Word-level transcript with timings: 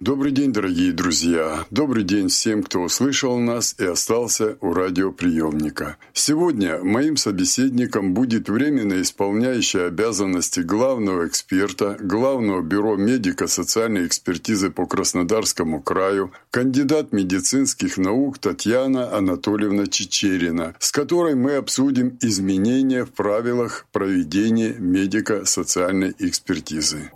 Добрый 0.00 0.32
день, 0.32 0.50
дорогие 0.50 0.92
друзья! 0.92 1.66
Добрый 1.70 2.04
день 2.04 2.28
всем, 2.28 2.62
кто 2.62 2.80
услышал 2.80 3.38
нас 3.38 3.74
и 3.78 3.84
остался 3.84 4.56
у 4.62 4.72
радиоприемника. 4.72 5.98
Сегодня 6.14 6.82
моим 6.82 7.18
собеседником 7.18 8.14
будет 8.14 8.48
временно 8.48 9.02
исполняющий 9.02 9.80
обязанности 9.80 10.60
главного 10.60 11.28
эксперта 11.28 11.98
Главного 12.00 12.62
бюро 12.62 12.96
медико-социальной 12.96 14.06
экспертизы 14.06 14.70
по 14.70 14.86
Краснодарскому 14.86 15.82
краю, 15.82 16.32
кандидат 16.50 17.12
медицинских 17.12 17.98
наук 17.98 18.38
Татьяна 18.38 19.14
Анатольевна 19.14 19.86
Чечерина, 19.86 20.74
с 20.78 20.92
которой 20.92 21.34
мы 21.34 21.56
обсудим 21.56 22.16
изменения 22.22 23.04
в 23.04 23.10
правилах 23.10 23.84
проведения 23.92 24.74
медико-социальной 24.78 26.14
экспертизы. 26.20 27.10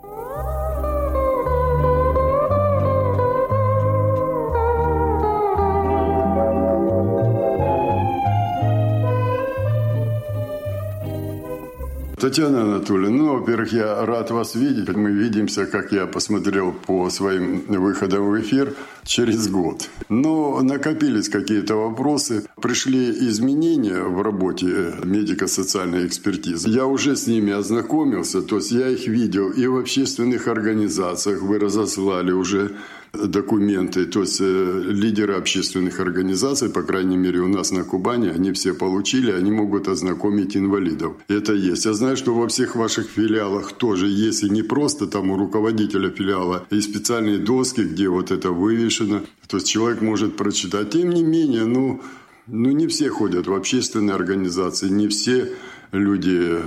Татьяна 12.24 12.62
Анатольевна, 12.62 13.16
ну, 13.18 13.38
во-первых, 13.38 13.70
я 13.74 14.06
рад 14.06 14.30
вас 14.30 14.54
видеть. 14.54 14.88
Мы 14.88 15.10
видимся, 15.10 15.66
как 15.66 15.92
я 15.92 16.06
посмотрел 16.06 16.72
по 16.72 17.10
своим 17.10 17.66
выходам 17.68 18.30
в 18.30 18.40
эфир, 18.40 18.74
через 19.04 19.48
год. 19.48 19.88
Но 20.08 20.60
накопились 20.62 21.28
какие-то 21.28 21.76
вопросы, 21.76 22.44
пришли 22.60 23.10
изменения 23.28 24.02
в 24.02 24.22
работе 24.22 24.94
медико-социальной 25.04 26.06
экспертизы. 26.06 26.68
Я 26.68 26.86
уже 26.86 27.16
с 27.16 27.26
ними 27.26 27.52
ознакомился, 27.52 28.42
то 28.42 28.56
есть 28.56 28.72
я 28.72 28.88
их 28.88 29.06
видел 29.06 29.50
и 29.50 29.66
в 29.66 29.76
общественных 29.76 30.48
организациях, 30.48 31.42
вы 31.42 31.58
разослали 31.58 32.32
уже 32.32 32.70
документы, 33.14 34.04
то 34.06 34.20
есть 34.20 34.40
э, 34.40 34.82
лидеры 34.86 35.34
общественных 35.34 36.00
организаций, 36.00 36.68
по 36.68 36.82
крайней 36.82 37.16
мере 37.16 37.40
у 37.40 37.48
нас 37.48 37.70
на 37.70 37.84
Кубани, 37.84 38.28
они 38.28 38.52
все 38.52 38.74
получили, 38.74 39.30
они 39.30 39.50
могут 39.52 39.88
ознакомить 39.88 40.56
инвалидов. 40.56 41.12
Это 41.28 41.52
есть. 41.52 41.84
Я 41.86 41.92
знаю, 41.94 42.16
что 42.16 42.34
во 42.34 42.48
всех 42.48 42.76
ваших 42.76 43.06
филиалах 43.06 43.72
тоже 43.72 44.08
есть, 44.08 44.42
и 44.42 44.50
не 44.50 44.62
просто 44.62 45.06
там 45.06 45.30
у 45.30 45.36
руководителя 45.36 46.10
филиала, 46.10 46.66
и 46.70 46.80
специальные 46.80 47.38
доски, 47.38 47.82
где 47.82 48.08
вот 48.08 48.30
это 48.30 48.50
вывешено. 48.50 48.93
То 48.98 49.56
есть 49.56 49.68
человек 49.68 50.00
может 50.02 50.36
прочитать. 50.36 50.90
Тем 50.90 51.10
не 51.10 51.22
менее, 51.22 51.64
ну, 51.64 52.02
ну 52.46 52.70
не 52.70 52.86
все 52.86 53.08
ходят 53.08 53.46
в 53.46 53.54
общественные 53.54 54.14
организации, 54.14 54.88
не 54.88 55.08
все 55.08 55.52
люди 55.92 56.38
э, 56.40 56.62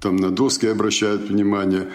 там 0.00 0.16
на 0.16 0.30
доски 0.30 0.66
обращают 0.66 1.22
внимание. 1.22 1.88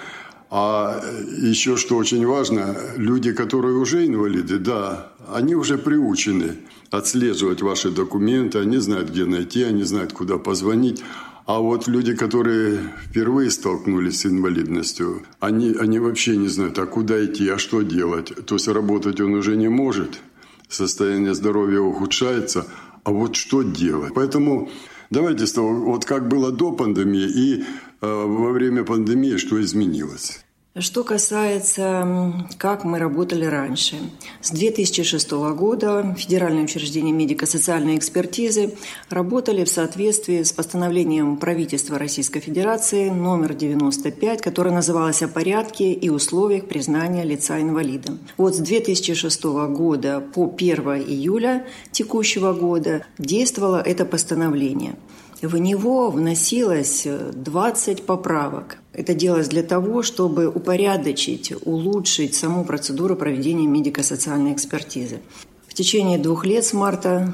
А 0.50 1.02
еще 1.42 1.76
что 1.76 1.98
очень 1.98 2.26
важно, 2.26 2.78
люди, 2.96 3.34
которые 3.34 3.76
уже 3.76 4.06
инвалиды, 4.06 4.60
да, 4.60 5.12
они 5.34 5.56
уже 5.56 5.78
приучены 5.78 6.56
отслеживать 6.90 7.62
ваши 7.62 7.92
документы, 7.92 8.60
они 8.60 8.78
знают, 8.78 9.10
где 9.10 9.26
найти, 9.26 9.64
они 9.64 9.84
знают, 9.84 10.14
куда 10.14 10.38
позвонить. 10.38 11.04
А 11.48 11.60
вот 11.60 11.88
люди, 11.88 12.14
которые 12.14 12.78
впервые 13.06 13.50
столкнулись 13.50 14.20
с 14.20 14.26
инвалидностью, 14.26 15.24
они, 15.40 15.74
они 15.80 15.98
вообще 15.98 16.36
не 16.36 16.50
знают, 16.50 16.78
а 16.78 16.86
куда 16.86 17.24
идти, 17.24 17.48
а 17.48 17.58
что 17.58 17.84
делать. 17.84 18.34
То 18.46 18.56
есть 18.56 18.68
работать 18.68 19.22
он 19.22 19.34
уже 19.34 19.56
не 19.56 19.70
может, 19.70 20.20
состояние 20.68 21.34
здоровья 21.34 21.80
ухудшается, 21.80 22.68
а 23.06 23.12
вот 23.12 23.38
что 23.38 23.62
делать. 23.62 24.14
Поэтому 24.14 24.70
давайте 25.10 25.48
с 25.48 25.54
того, 25.54 25.74
вот 25.74 26.04
как 26.04 26.28
было 26.28 26.52
до 26.52 26.74
пандемии 26.74 27.30
и 27.30 27.62
э, 27.62 27.66
во 28.02 28.52
время 28.52 28.84
пандемии, 28.84 29.38
что 29.38 29.62
изменилось. 29.62 30.44
Что 30.80 31.04
касается, 31.04 32.46
как 32.60 32.84
мы 32.84 33.00
работали 33.00 33.46
раньше. 33.46 33.96
С 34.42 34.52
2006 34.52 35.32
года 35.32 36.16
Федеральное 36.18 36.66
учреждение 36.66 37.14
медико-социальной 37.14 37.98
экспертизы 37.98 38.76
работали 39.10 39.64
в 39.64 39.70
соответствии 39.70 40.44
с 40.44 40.52
постановлением 40.52 41.38
правительства 41.38 41.98
Российской 41.98 42.42
Федерации 42.42 43.10
номер 43.10 43.56
95, 43.56 44.42
которое 44.42 44.70
называлось 44.70 45.24
«О 45.24 45.28
порядке 45.28 45.94
и 45.94 46.10
условиях 46.10 46.68
признания 46.68 47.24
лица 47.24 47.60
инвалидом». 47.60 48.20
Вот 48.38 48.56
с 48.56 48.60
2006 48.60 49.44
года 49.46 50.20
по 50.20 50.54
1 50.56 50.80
июля 51.08 51.66
текущего 51.92 52.54
года 52.54 53.04
действовало 53.18 53.82
это 53.82 54.06
постановление– 54.06 54.96
в 55.42 55.58
него 55.58 56.10
вносилось 56.10 57.06
20 57.06 58.06
поправок. 58.06 58.78
Это 58.94 59.14
делалось 59.14 59.48
для 59.48 59.64
того, 59.64 60.02
чтобы 60.02 60.48
упорядочить, 60.48 61.54
улучшить 61.66 62.36
саму 62.36 62.66
процедуру 62.66 63.16
проведения 63.16 63.68
медико-социальной 63.68 64.54
экспертизы. 64.54 65.20
В 65.68 65.74
течение 65.74 66.18
двух 66.18 66.46
лет 66.46 66.66
с 66.66 66.74
марта 66.74 67.34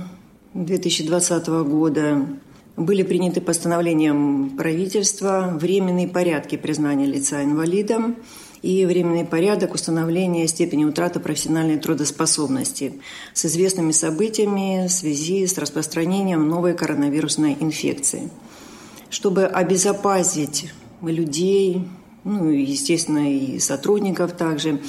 2020 0.53 1.47
года 1.47 2.25
были 2.75 3.03
приняты 3.03 3.39
постановлением 3.39 4.57
правительства 4.57 5.55
временные 5.59 6.07
порядки 6.07 6.57
признания 6.57 7.05
лица 7.05 7.43
инвалидом– 7.43 8.17
и 8.63 8.85
временный 8.85 9.25
порядок 9.25 9.75
установления 9.75 10.47
степени 10.47 10.85
утраты 10.85 11.19
профессиональной 11.19 11.77
трудоспособности 11.77 12.93
с 13.33 13.45
известными 13.45 13.91
событиями 13.91 14.87
в 14.87 14.91
связи 14.91 15.45
с 15.45 15.57
распространением 15.57 16.47
новой 16.47 16.73
коронавирусной 16.73 17.57
инфекции. 17.59 18.31
Чтобы 19.09 19.45
обезопасить 19.45 20.71
людей, 21.01 21.85
ну, 22.23 22.49
естественно, 22.49 23.31
и 23.31 23.59
сотрудников 23.59 24.33
также. 24.33 24.79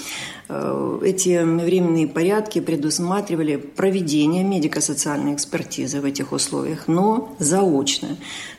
Э, 0.49 1.01
эти 1.03 1.43
временные 1.43 2.07
порядки 2.07 2.61
предусматривали 2.61 3.57
проведение 3.57 4.45
медико-социальной 4.45 5.35
экспертизы 5.35 6.01
в 6.01 6.05
этих 6.05 6.33
условиях, 6.33 6.87
но 6.87 7.35
заочно. 7.39 8.17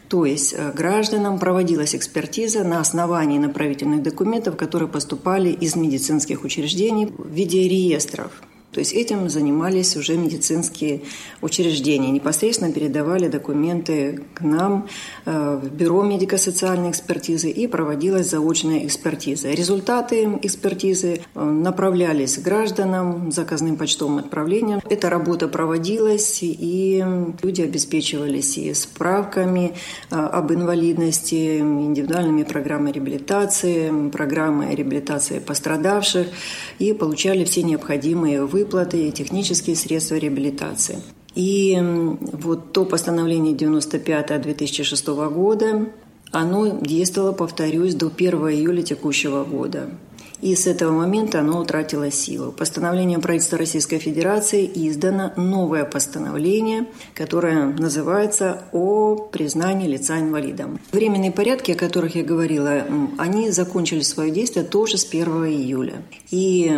То 0.09 0.25
есть 0.25 0.53
э, 0.57 0.71
гражданам 0.73 1.39
проводилась 1.39 1.95
экспертиза 1.95 2.63
на 2.63 2.79
основании 2.79 3.39
направительных 3.39 4.03
документов, 4.03 4.57
которые 4.57 4.89
поступали 4.89 5.49
из 5.49 5.75
медицинских 5.75 6.43
учреждений 6.43 7.05
в 7.05 7.29
виде 7.29 7.67
реестров. 7.67 8.31
То 8.75 8.79
есть 8.79 8.91
этим 8.91 9.29
занимались 9.29 9.95
уже 9.95 10.17
медицинские 10.17 11.03
учреждения. 11.41 12.11
Непосредственно 12.11 12.73
передавали 12.73 13.29
документы 13.29 14.19
к 14.33 14.41
нам 14.41 14.89
э, 15.25 15.59
в 15.63 15.73
Бюро 15.73 16.03
медико-социальной 16.03 16.89
экспертизы 16.89 17.49
и 17.49 17.67
проводилась 17.67 18.29
заочная 18.29 18.85
экспертиза. 18.85 19.51
Результаты 19.51 20.25
экспертизы 20.41 21.21
э, 21.35 21.41
направлялись 21.41 22.37
гражданам 22.37 23.31
заказным 23.31 23.77
почтовым 23.77 24.17
отправлением. 24.17 24.81
Эта 24.89 25.09
работа 25.09 25.47
проводилась, 25.47 26.39
и 26.41 27.01
люди 27.41 27.61
обеспечивались 27.61 28.57
и 28.57 28.73
справками 28.73 29.73
э, 30.11 30.15
об 30.17 30.51
инвалидности, 30.51 31.59
индивидуальными 31.59 32.43
программами 32.43 32.91
реабилитации, 32.91 34.09
программой 34.09 34.75
реабилитации 34.75 35.39
пострадавших 35.39 36.27
и 36.79 36.91
получали 36.91 37.45
все 37.45 37.63
необходимые 37.63 38.43
выплаты 38.43 38.64
выплаты 38.65 39.07
и 39.07 39.11
технические 39.11 39.75
средства 39.75 40.15
реабилитации. 40.15 40.97
И 41.35 41.77
вот 41.79 42.73
то 42.73 42.85
постановление 42.85 43.53
95-2006 43.53 45.29
года, 45.33 45.87
оно 46.31 46.79
действовало, 46.81 47.33
повторюсь, 47.33 47.93
до 47.93 48.07
1 48.07 48.33
июля 48.49 48.81
текущего 48.81 49.43
года. 49.43 49.89
И 50.41 50.55
с 50.55 50.67
этого 50.67 50.91
момента 50.91 51.39
оно 51.39 51.59
утратило 51.59 52.11
силу. 52.11 52.51
Постановлением 52.51 53.21
правительства 53.21 53.57
Российской 53.57 53.99
Федерации 53.99 54.69
издано 54.73 55.31
новое 55.37 55.85
постановление, 55.85 56.85
которое 57.13 57.67
называется 57.67 58.63
«О 58.71 59.15
признании 59.15 59.87
лица 59.87 60.19
инвалидом». 60.19 60.79
Временные 60.91 61.31
порядки, 61.31 61.71
о 61.71 61.75
которых 61.75 62.15
я 62.15 62.23
говорила, 62.23 62.83
они 63.17 63.49
закончили 63.49 64.01
свое 64.01 64.31
действие 64.31 64.65
тоже 64.65 64.97
с 64.97 65.05
1 65.05 65.25
июля. 65.45 66.01
И 66.31 66.71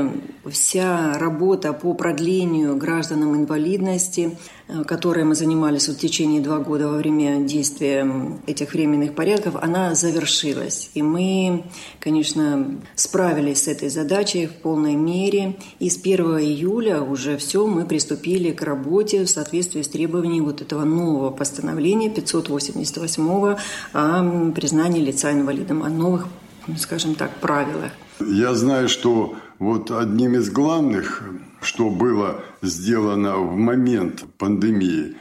вся 0.50 1.18
работа 1.18 1.74
по 1.74 1.94
продлению 1.94 2.75
гражданам 2.77 3.36
инвалидности 3.36 4.38
которой 4.86 5.24
мы 5.24 5.36
занимались 5.36 5.88
вот 5.88 5.98
в 5.98 6.00
течение 6.00 6.42
два 6.42 6.60
года 6.60 6.88
во 6.88 6.98
время 6.98 7.42
действия 7.42 8.10
этих 8.48 8.74
временных 8.74 9.16
порядков, 9.16 9.56
она 9.56 9.96
завершилась. 9.96 10.92
И 10.94 11.02
мы, 11.02 11.64
конечно, 12.00 12.78
справились 12.96 13.64
с 13.64 13.68
этой 13.68 13.90
задачей 13.90 14.48
в 14.48 14.54
полной 14.54 14.96
мере. 14.96 15.58
И 15.80 15.90
с 15.90 15.98
1 15.98 16.40
июля 16.40 17.02
уже 17.02 17.38
все, 17.38 17.66
мы 17.66 17.86
приступили 17.86 18.52
к 18.52 18.62
работе 18.62 19.24
в 19.24 19.30
соответствии 19.30 19.81
с 19.81 19.88
требованиями 19.88 20.46
вот 20.46 20.62
этого 20.62 20.84
нового 20.84 21.31
постановления 21.31 22.10
588 22.10 23.56
о 23.94 24.52
признании 24.52 25.02
лица 25.02 25.31
инвалидом, 25.31 25.84
о 25.84 25.90
новых, 25.90 26.28
скажем 26.78 27.16
так, 27.16 27.31
правилах. 27.38 27.92
Я 28.19 28.54
знаю, 28.56 28.90
что 28.90 29.36
вот 29.60 29.92
одним 29.92 30.36
из 30.36 30.50
главных, 30.50 31.24
что 31.62 31.89
было 31.89 32.44
сделано 32.62 33.38
в 33.38 33.56
момент 33.56 34.24
пандемии, 34.38 35.15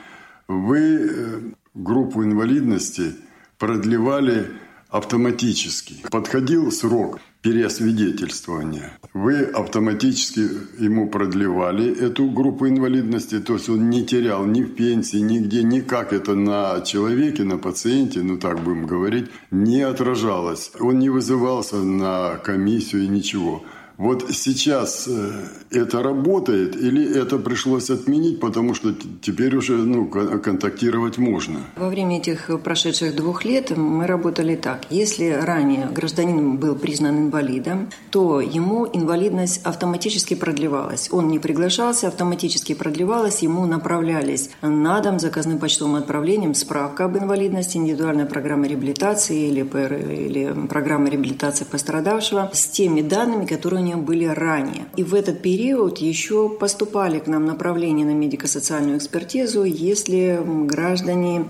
вы 0.48 0.78
э, 0.78 1.40
группу 1.74 2.22
инвалидности 2.22 3.14
продлевали 3.58 4.46
автоматически. 4.88 5.96
Подходил 6.10 6.70
срок 6.70 7.20
переосвидетельствования. 7.42 8.98
Вы 9.14 9.42
автоматически 9.42 10.48
ему 10.78 11.08
продлевали 11.08 11.94
эту 11.96 12.28
группу 12.28 12.66
инвалидности, 12.66 13.38
то 13.38 13.54
есть 13.54 13.68
он 13.68 13.88
не 13.88 14.04
терял 14.04 14.44
ни 14.46 14.62
в 14.62 14.74
пенсии, 14.74 15.18
нигде, 15.18 15.62
никак 15.62 16.12
это 16.12 16.34
на 16.34 16.80
человеке, 16.80 17.44
на 17.44 17.56
пациенте, 17.56 18.22
ну 18.22 18.36
так 18.36 18.60
будем 18.64 18.86
говорить, 18.86 19.26
не 19.50 19.82
отражалось. 19.82 20.72
Он 20.80 20.98
не 20.98 21.08
вызывался 21.08 21.76
на 21.76 22.36
комиссию 22.38 23.04
и 23.04 23.08
ничего. 23.08 23.62
Вот 23.98 24.30
сейчас 24.30 25.08
э, 25.08 25.30
это 25.70 26.02
работает 26.02 26.76
или 26.76 27.18
это 27.18 27.38
пришлось 27.38 27.88
отменить, 27.88 28.40
потому 28.40 28.74
что 28.74 28.94
теперь 29.22 29.56
уже 29.56 29.72
ну, 29.72 30.06
контактировать 30.06 31.16
можно? 31.16 31.60
Во 31.76 31.88
время 31.88 32.18
этих 32.18 32.50
прошедших 32.62 33.16
двух 33.16 33.46
лет 33.46 33.74
мы 33.74 34.06
работали 34.06 34.54
так. 34.54 34.86
Если 34.90 35.30
ранее 35.30 35.86
гражданин 35.86 36.58
был 36.58 36.74
признан 36.74 37.26
инвалидом, 37.26 37.88
то 38.10 38.40
ему 38.40 38.86
инвалидность 38.92 39.62
автоматически 39.64 40.34
продлевалась. 40.34 41.08
Он 41.10 41.28
не 41.28 41.38
приглашался, 41.38 42.08
автоматически 42.08 42.74
продлевалась, 42.74 43.40
ему 43.40 43.64
направлялись 43.64 44.50
на 44.60 45.00
дом 45.00 45.18
заказным 45.18 45.58
почтовым 45.58 45.94
отправлением 45.94 46.54
справка 46.54 47.06
об 47.06 47.16
инвалидности, 47.16 47.78
индивидуальная 47.78 48.26
программа 48.26 48.66
реабилитации 48.66 49.48
или, 49.48 49.60
или 49.62 50.66
программа 50.68 51.08
реабилитации 51.08 51.64
пострадавшего 51.64 52.50
с 52.52 52.66
теми 52.66 53.00
данными, 53.00 53.46
которые 53.46 53.85
направления 53.86 53.96
были 53.96 54.24
ранее. 54.24 54.86
И 54.96 55.02
в 55.02 55.14
этот 55.14 55.42
период 55.42 55.98
еще 55.98 56.48
поступали 56.48 57.18
к 57.18 57.26
нам 57.26 57.46
направления 57.46 58.04
на 58.04 58.14
медико-социальную 58.14 58.98
экспертизу, 58.98 59.64
если 59.64 60.40
граждане 60.66 61.44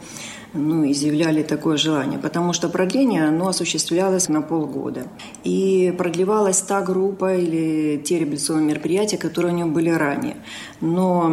ну, 0.55 0.91
изъявляли 0.91 1.43
такое 1.43 1.77
желание, 1.77 2.19
потому 2.19 2.53
что 2.53 2.69
продление, 2.69 3.29
оно 3.29 3.49
осуществлялось 3.49 4.29
на 4.29 4.43
полгода. 4.43 5.03
И 5.45 5.95
продлевалась 5.99 6.61
та 6.63 6.81
группа 6.81 7.35
или 7.35 8.01
те 8.03 8.19
реабилитационные 8.19 8.69
мероприятия, 8.69 9.19
которые 9.19 9.55
у 9.55 9.57
него 9.57 9.71
были 9.71 9.91
ранее. 9.91 10.37
Но 10.81 11.29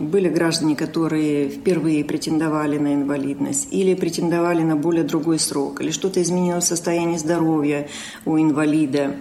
были 0.00 0.28
граждане, 0.28 0.76
которые 0.76 1.48
впервые 1.48 2.04
претендовали 2.04 2.78
на 2.78 2.94
инвалидность 2.94 3.68
или 3.72 3.94
претендовали 3.94 4.62
на 4.62 4.76
более 4.76 5.04
другой 5.04 5.38
срок, 5.38 5.80
или 5.80 5.90
что-то 5.90 6.20
изменилось 6.20 6.64
в 6.64 6.68
состоянии 6.68 7.18
здоровья 7.18 7.88
у 8.24 8.38
инвалида 8.38 9.16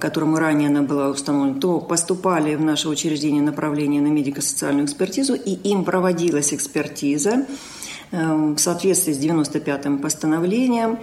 которому 0.00 0.36
ранее 0.36 0.68
она 0.68 0.82
была 0.82 1.08
установлена, 1.08 1.60
то 1.60 1.80
поступали 1.80 2.54
в 2.54 2.60
наше 2.60 2.88
учреждение 2.88 3.42
направления 3.42 4.00
на 4.00 4.08
медико-социальную 4.08 4.86
экспертизу, 4.86 5.34
и 5.34 5.52
им 5.52 5.84
проводилась 5.84 6.52
экспертиза 6.52 7.46
эм, 8.10 8.56
в 8.56 8.60
соответствии 8.60 9.12
с 9.12 9.18
95-м 9.18 9.98
постановлением, 9.98 10.98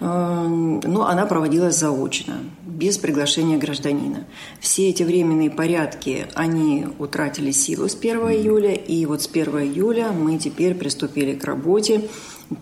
эм, 0.00 0.80
но 0.80 1.06
она 1.06 1.26
проводилась 1.26 1.76
заочно, 1.76 2.38
без 2.66 2.98
приглашения 2.98 3.58
гражданина. 3.58 4.24
Все 4.60 4.88
эти 4.88 5.02
временные 5.02 5.50
порядки, 5.50 6.26
они 6.34 6.86
утратили 6.98 7.50
силу 7.50 7.88
с 7.88 7.94
1 7.94 8.18
июля, 8.30 8.72
и 8.72 9.04
вот 9.06 9.22
с 9.22 9.26
1 9.28 9.58
июля 9.58 10.10
мы 10.12 10.38
теперь 10.38 10.74
приступили 10.74 11.34
к 11.34 11.44
работе 11.44 12.08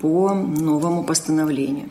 по 0.01 0.35
новому 0.35 1.05
постановлению. 1.05 1.91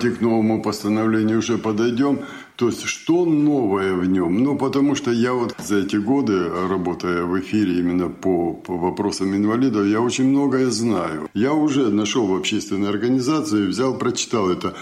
Давайте 0.00 0.18
к 0.18 0.22
новому 0.22 0.62
постановлению 0.62 1.38
уже 1.38 1.58
подойдем. 1.58 2.20
То 2.56 2.68
есть, 2.68 2.84
что 2.84 3.24
новое 3.26 3.94
в 3.94 4.06
нем? 4.06 4.42
Ну, 4.42 4.56
потому 4.56 4.94
что 4.94 5.10
я 5.10 5.32
вот 5.32 5.54
за 5.58 5.78
эти 5.78 5.96
годы, 5.96 6.48
работая 6.68 7.24
в 7.24 7.38
эфире 7.40 7.78
именно 7.80 8.08
по, 8.08 8.54
по 8.54 8.76
вопросам 8.76 9.34
инвалидов, 9.36 9.86
я 9.86 10.00
очень 10.00 10.28
многое 10.28 10.70
знаю. 10.70 11.28
Я 11.34 11.52
уже 11.52 11.90
нашел 11.90 12.26
в 12.26 12.34
общественной 12.34 12.88
организации, 12.88 13.66
взял, 13.66 13.98
прочитал 13.98 14.50
это. 14.50 14.74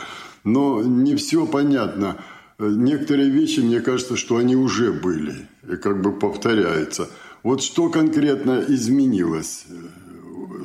Но 0.44 0.82
не 0.82 1.16
все 1.16 1.46
понятно. 1.46 2.16
Некоторые 2.58 3.30
вещи, 3.30 3.60
мне 3.60 3.80
кажется, 3.80 4.16
что 4.16 4.36
они 4.36 4.56
уже 4.56 4.92
были 4.92 5.34
и 5.72 5.76
как 5.76 6.00
бы 6.00 6.12
повторяются. 6.12 7.08
Вот 7.42 7.62
что 7.62 7.88
конкретно 7.88 8.64
изменилось 8.68 9.66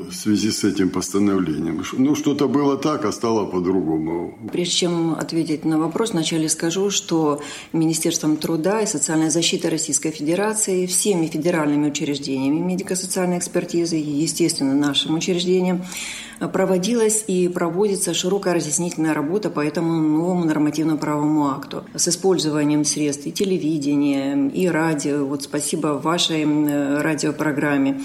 в 0.10 0.14
связи 0.14 0.52
с 0.52 0.64
этим 0.64 0.90
постановлением? 0.90 1.84
Ну, 1.94 2.16
что-то 2.16 2.48
было 2.48 2.78
так, 2.78 3.06
а 3.06 3.12
стало 3.12 3.46
по-другому. 3.46 4.38
Прежде 4.52 4.74
чем 4.74 5.14
ответить 5.14 5.66
на 5.66 5.78
вопрос, 5.80 6.12
вначале 6.12 6.50
скажу, 6.50 6.90
что 6.90 7.42
Министерством 7.74 8.38
труда 8.38 8.82
и 8.82 8.86
социальной 8.86 9.30
защиты 9.30 9.70
Российской 9.70 10.12
Федерации, 10.12 10.86
всеми 10.86 11.28
федеральными 11.28 11.90
учреждениями 11.90 12.60
медико-социальной 12.60 13.38
экспертизы, 13.38 13.96
естественно, 13.96 14.74
нашим 14.74 15.16
учреждением, 15.16 15.84
проводилась 16.52 17.24
и 17.28 17.48
проводится 17.48 18.14
широкая 18.14 18.56
разъяснительная 18.56 19.14
работа 19.14 19.50
по 19.50 19.62
этому 19.62 19.94
новому 19.94 20.44
нормативно 20.46 20.98
правовому 20.98 21.50
акту 21.50 21.84
с 21.96 22.08
использованием 22.08 22.84
средств 22.84 23.28
и 23.28 23.32
телевидения, 23.32 24.50
и 24.50 24.68
радио. 24.68 25.26
Вот 25.26 25.44
спасибо 25.44 26.00
вашей 26.04 26.44
радиопрограмме. 27.02 28.02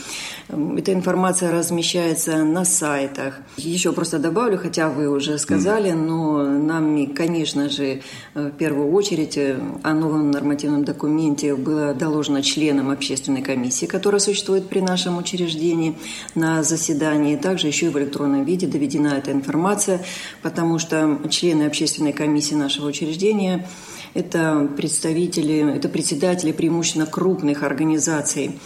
Эта 0.49 0.93
информация 0.93 1.51
размещается 1.79 2.43
на 2.43 2.65
сайтах. 2.65 3.39
Еще 3.57 3.93
просто 3.93 4.19
добавлю, 4.19 4.59
хотя 4.59 4.89
вы 4.89 5.09
уже 5.09 5.39
сказали, 5.39 5.93
но 5.93 6.43
нам, 6.43 7.07
конечно 7.15 7.69
же, 7.69 8.03
в 8.35 8.51
первую 8.51 8.93
очередь 8.93 9.39
о 9.39 9.95
новом 9.95 10.33
нормативном 10.33 10.85
документе 10.85 11.55
было 11.55 11.95
доложено 11.95 12.43
членам 12.43 12.91
общественной 12.91 13.43
комиссии, 13.43 13.87
которая 13.87 14.19
существует 14.19 14.69
при 14.69 14.81
нашем 14.81 15.19
учреждении 15.19 15.97
на 16.35 16.65
заседании. 16.65 17.37
Также 17.37 17.69
еще 17.69 17.87
и 17.87 17.91
в 17.91 17.99
электронном 17.99 18.45
виде 18.45 18.67
доведена 18.67 19.15
эта 19.19 19.31
информация, 19.31 20.01
потому 20.43 20.81
что 20.81 21.21
члены 21.31 21.63
общественной 21.63 22.13
комиссии 22.13 22.55
нашего 22.55 22.89
учреждения– 22.89 23.65
это 24.19 24.69
представители, 24.77 25.77
это 25.77 25.89
председатели 25.89 26.51
преимущественно 26.51 27.07
крупных 27.07 27.63
организаций, 27.63 28.59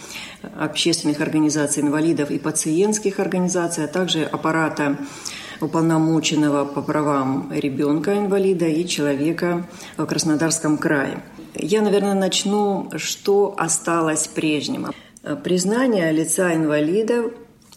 общественных 0.59 1.21
организаций 1.21 1.83
инвалидов 1.83 2.31
и 2.31 2.39
пациентских 2.39 3.19
организаций, 3.19 3.85
а 3.85 3.87
также 3.87 4.23
аппарата 4.23 4.97
уполномоченного 5.61 6.65
по 6.65 6.81
правам 6.81 7.51
ребенка-инвалида 7.53 8.65
и 8.65 8.87
человека 8.87 9.67
в 9.95 10.05
Краснодарском 10.05 10.79
крае. 10.79 11.21
Я, 11.53 11.83
наверное, 11.83 12.15
начну, 12.15 12.89
что 12.95 13.53
осталось 13.55 14.27
прежним. 14.27 14.87
Признание 15.43 16.11
лица 16.11 16.55
инвалида 16.55 17.31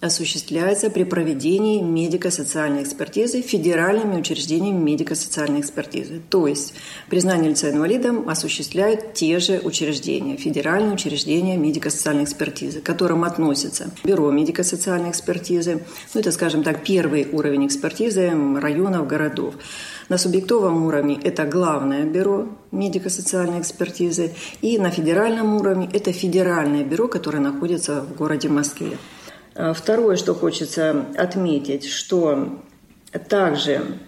осуществляется 0.07 0.91
при 0.91 1.05
проведении 1.05 1.81
медико-социальной 1.81 2.83
экспертизы 2.83 3.43
федеральными 3.43 4.21
учреждениями 4.21 4.83
медико-социальной 4.83 5.61
экспертизы. 5.61 6.21
То 6.29 6.47
есть 6.47 6.75
признание 7.09 7.51
лица 7.51 7.71
инвалидом 7.71 8.29
осуществляют 8.29 9.15
те 9.15 9.39
же 9.39 9.61
учреждения, 9.63 10.37
федеральные 10.37 10.95
учреждения 10.95 11.57
медико-социальной 11.57 12.25
экспертизы, 12.25 12.81
к 12.81 12.85
которым 12.85 13.25
относятся 13.25 13.91
Бюро 14.05 14.31
медико-социальной 14.31 15.11
экспертизы, 15.11 15.83
ну 16.15 16.21
это, 16.21 16.33
скажем 16.33 16.63
так, 16.63 16.85
первый 16.85 17.29
уровень 17.31 17.67
экспертизы 17.67 18.33
районов, 18.61 19.07
городов. 19.07 19.55
На 20.09 20.19
субъектовом 20.19 20.87
уровне 20.87 21.19
это 21.23 21.45
главное 21.45 22.05
бюро 22.05 22.47
медико-социальной 22.71 23.61
экспертизы, 23.61 24.35
и 24.63 24.79
на 24.79 24.91
федеральном 24.91 25.57
уровне 25.57 25.89
это 25.93 26.13
федеральное 26.13 26.85
бюро, 26.85 27.09
которое 27.09 27.41
находится 27.41 28.03
в 28.03 28.15
городе 28.15 28.49
Москве. 28.49 28.99
А 29.59 29.73
второе, 29.73 30.17
что 30.17 30.35
хочется 30.35 31.07
отметить, 31.17 31.87
что 31.87 32.63
также 33.29 33.99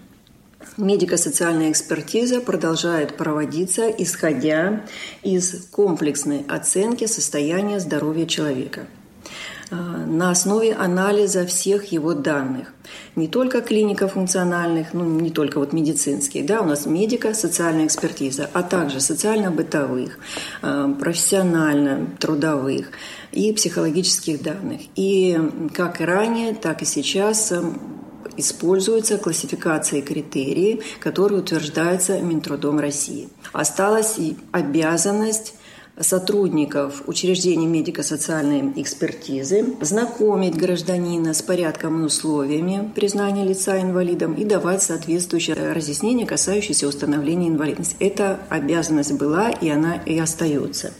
медико-социальная 0.77 1.71
экспертиза 1.71 2.39
продолжает 2.39 3.17
проводиться, 3.17 3.89
исходя 3.89 4.85
из 5.23 5.65
комплексной 5.71 6.45
оценки 6.47 7.07
состояния 7.07 7.79
здоровья 7.79 8.27
человека. 8.27 8.85
На 9.71 10.31
основе 10.31 10.73
анализа 10.73 11.45
всех 11.45 11.91
его 11.91 12.13
данных. 12.13 12.73
Не 13.15 13.27
только 13.27 13.61
клинико-функциональных, 13.61 14.93
ну 14.93 15.03
не 15.03 15.29
только 15.29 15.59
вот 15.59 15.73
медицинских, 15.73 16.45
да, 16.45 16.61
у 16.61 16.65
нас 16.65 16.87
медико-социальная 16.87 17.85
экспертиза, 17.85 18.49
а 18.53 18.63
также 18.63 18.99
социально-бытовых, 18.99 20.17
профессионально-трудовых 20.61 22.87
и 23.31 23.53
психологических 23.53 24.41
данных. 24.41 24.81
И 24.95 25.37
как 25.75 26.01
и 26.01 26.05
ранее, 26.05 26.55
так 26.55 26.81
и 26.81 26.85
сейчас 26.85 27.53
используются 28.37 29.17
классификации 29.17 30.01
критерии, 30.01 30.81
которые 30.99 31.41
утверждаются 31.41 32.19
Минтрудом 32.19 32.79
России. 32.79 33.29
Осталась 33.51 34.17
и 34.17 34.37
обязанность 34.51 35.55
сотрудников 35.99 37.03
учреждений 37.07 37.67
медико-социальной 37.67 38.73
экспертизы, 38.81 39.75
знакомить 39.81 40.55
гражданина 40.55 41.33
с 41.33 41.41
порядком 41.41 42.01
и 42.01 42.05
условиями 42.05 42.91
признания 42.95 43.43
лица 43.43 43.81
инвалидом 43.81 44.33
и 44.33 44.45
давать 44.45 44.81
соответствующие 44.81 45.73
разъяснения, 45.73 46.25
касающиеся 46.25 46.87
установления 46.87 47.49
инвалидности. 47.49 47.95
Эта 47.99 48.39
обязанность 48.49 49.13
была, 49.13 49.49
и 49.49 49.69
она 49.69 49.95
и 49.95 50.17
остается. 50.17 50.93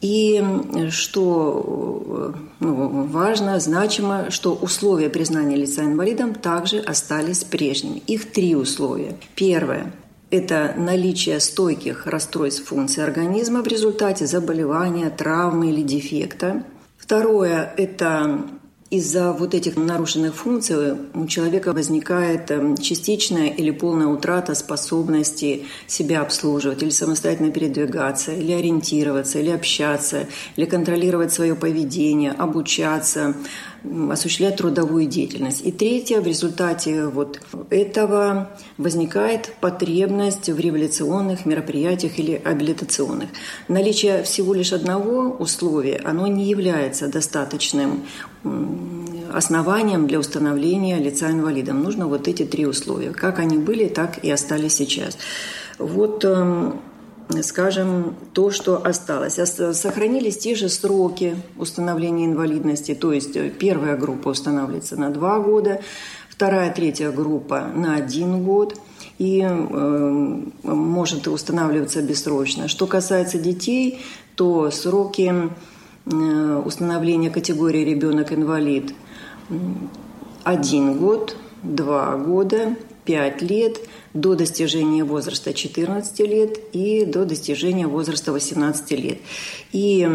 И 0.00 0.42
что 0.90 2.34
ну, 2.60 3.04
важно, 3.06 3.58
значимо, 3.58 4.30
что 4.30 4.54
условия 4.54 5.10
признания 5.10 5.56
лица 5.56 5.82
инвалидом 5.82 6.34
также 6.34 6.78
остались 6.78 7.42
прежними. 7.42 7.98
Их 8.06 8.30
три 8.30 8.54
условия. 8.54 9.16
Первое– 9.34 9.92
это 10.30 10.74
наличие 10.76 11.40
стойких 11.40 12.06
расстройств 12.06 12.66
функций 12.66 13.04
организма 13.04 13.62
в 13.62 13.66
результате 13.66 14.26
заболевания, 14.26 15.10
травмы 15.10 15.70
или 15.70 15.82
дефекта. 15.82 16.64
Второе– 16.98 17.72
это 17.76 18.44
из-за 18.90 19.32
вот 19.32 19.54
этих 19.54 19.76
нарушенных 19.76 20.34
функций 20.34 20.96
у 21.12 21.26
человека 21.26 21.72
возникает 21.72 22.50
эм, 22.50 22.76
частичная 22.76 23.48
или 23.48 23.70
полная 23.70 24.06
утрата 24.06 24.54
способности 24.54 25.66
себя 25.86 26.22
обслуживать, 26.22 26.82
или 26.82 26.90
самостоятельно 26.90 27.50
передвигаться, 27.50 28.32
или 28.32 28.52
ориентироваться, 28.52 29.40
или 29.40 29.50
общаться, 29.50 30.26
или 30.56 30.64
контролировать 30.64 31.32
свое 31.32 31.54
поведение, 31.54 32.32
обучаться, 32.32 33.34
осуществлять 34.10 34.56
трудовую 34.56 35.06
деятельность. 35.06 35.64
И 35.64 35.72
третье, 35.72 36.20
в 36.20 36.26
результате 36.26 37.06
вот 37.06 37.40
этого 37.70 38.50
возникает 38.76 39.54
потребность 39.60 40.48
в 40.48 40.58
революционных 40.58 41.46
мероприятиях 41.46 42.18
или 42.18 42.34
абилитационных. 42.34 43.30
Наличие 43.68 44.22
всего 44.22 44.54
лишь 44.54 44.72
одного 44.72 45.30
условия, 45.30 46.00
оно 46.04 46.26
не 46.26 46.44
является 46.44 47.08
достаточным 47.08 48.04
основанием 49.32 50.06
для 50.06 50.18
установления 50.18 50.98
лица 50.98 51.30
инвалидом. 51.30 51.82
Нужно 51.82 52.06
вот 52.06 52.28
эти 52.28 52.44
три 52.44 52.66
условия. 52.66 53.12
Как 53.12 53.38
они 53.38 53.58
были, 53.58 53.88
так 53.88 54.24
и 54.24 54.30
остались 54.30 54.74
сейчас. 54.74 55.18
Вот 55.78 56.24
эм, 56.24 56.80
скажем, 57.42 58.16
то, 58.32 58.50
что 58.50 58.84
осталось. 58.84 59.34
Сохранились 59.34 60.38
те 60.38 60.54
же 60.54 60.68
сроки 60.68 61.36
установления 61.56 62.26
инвалидности, 62.26 62.94
то 62.94 63.12
есть 63.12 63.36
э, 63.36 63.50
первая 63.50 63.96
группа 63.96 64.30
устанавливается 64.30 64.96
на 64.96 65.10
два 65.10 65.38
года, 65.38 65.80
вторая, 66.28 66.72
третья 66.72 67.10
группа 67.10 67.70
на 67.74 67.96
один 67.96 68.44
год 68.44 68.80
и 69.18 69.40
э, 69.42 70.40
может 70.62 71.28
устанавливаться 71.28 72.02
бессрочно. 72.02 72.68
Что 72.68 72.86
касается 72.86 73.38
детей, 73.38 74.00
то 74.34 74.70
сроки 74.70 75.32
э, 76.06 76.62
установления 76.64 77.30
категории 77.30 77.84
ребенок-инвалид 77.84 78.94
один 80.44 80.98
год, 80.98 81.36
два 81.62 82.16
года, 82.16 82.74
пять 83.04 83.42
лет– 83.42 83.78
до 84.20 84.34
достижения 84.34 85.04
возраста 85.04 85.52
14 85.52 86.18
лет 86.20 86.58
и 86.72 87.04
до 87.04 87.24
достижения 87.24 87.86
возраста 87.86 88.32
18 88.32 88.90
лет. 88.92 89.18
И 89.72 90.06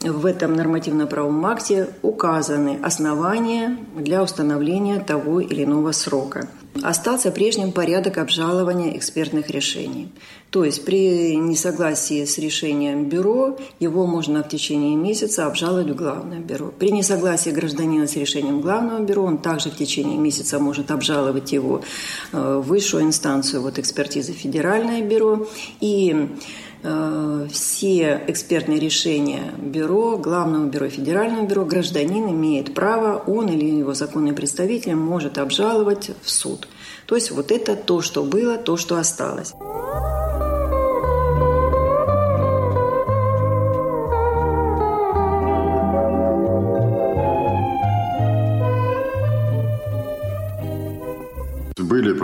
в 0.00 0.26
этом 0.26 0.54
нормативно-правовом 0.54 1.46
акте 1.46 1.88
указаны 2.02 2.78
основания 2.82 3.78
для 3.96 4.22
установления 4.22 5.00
того 5.00 5.40
или 5.40 5.64
иного 5.64 5.92
срока. 5.92 6.48
Остался 6.82 7.30
прежним 7.30 7.72
порядок 7.72 8.18
обжалования 8.18 8.96
экспертных 8.96 9.50
решений. 9.50 10.10
То 10.50 10.64
есть 10.64 10.84
при 10.84 11.36
несогласии 11.36 12.24
с 12.24 12.38
решением 12.38 13.08
бюро 13.08 13.58
его 13.80 14.06
можно 14.06 14.42
в 14.42 14.48
течение 14.48 14.96
месяца 14.96 15.46
обжаловать 15.46 15.90
в 15.90 15.94
главное 15.94 16.38
бюро. 16.38 16.72
При 16.78 16.92
несогласии 16.92 17.50
гражданина 17.50 18.06
с 18.06 18.16
решением 18.16 18.60
главного 18.60 19.02
бюро 19.02 19.24
он 19.24 19.38
также 19.38 19.70
в 19.70 19.76
течение 19.76 20.16
месяца 20.16 20.58
может 20.58 20.90
обжаловать 20.90 21.52
его 21.52 21.82
э, 22.32 22.60
в 22.62 22.68
высшую 22.68 23.02
инстанцию 23.02 23.35
вот 23.60 23.78
экспертизы 23.78 24.32
федеральное 24.32 25.02
бюро. 25.02 25.46
И 25.80 26.28
Э, 26.88 27.48
все 27.50 28.22
экспертные 28.28 28.78
решения 28.78 29.52
бюро, 29.58 30.18
главного 30.18 30.66
бюро, 30.66 30.88
федерального 30.88 31.44
бюро, 31.44 31.64
гражданин 31.64 32.28
имеет 32.30 32.74
право, 32.74 33.18
он 33.26 33.48
или 33.48 33.64
его 33.64 33.92
законный 33.92 34.32
представитель 34.32 34.94
может 34.94 35.38
обжаловать 35.38 36.12
в 36.22 36.30
суд. 36.30 36.68
То 37.06 37.16
есть 37.16 37.32
вот 37.32 37.50
это 37.50 37.74
то, 37.74 38.02
что 38.02 38.22
было, 38.22 38.56
то, 38.56 38.76
что 38.76 38.98
осталось. 38.98 39.54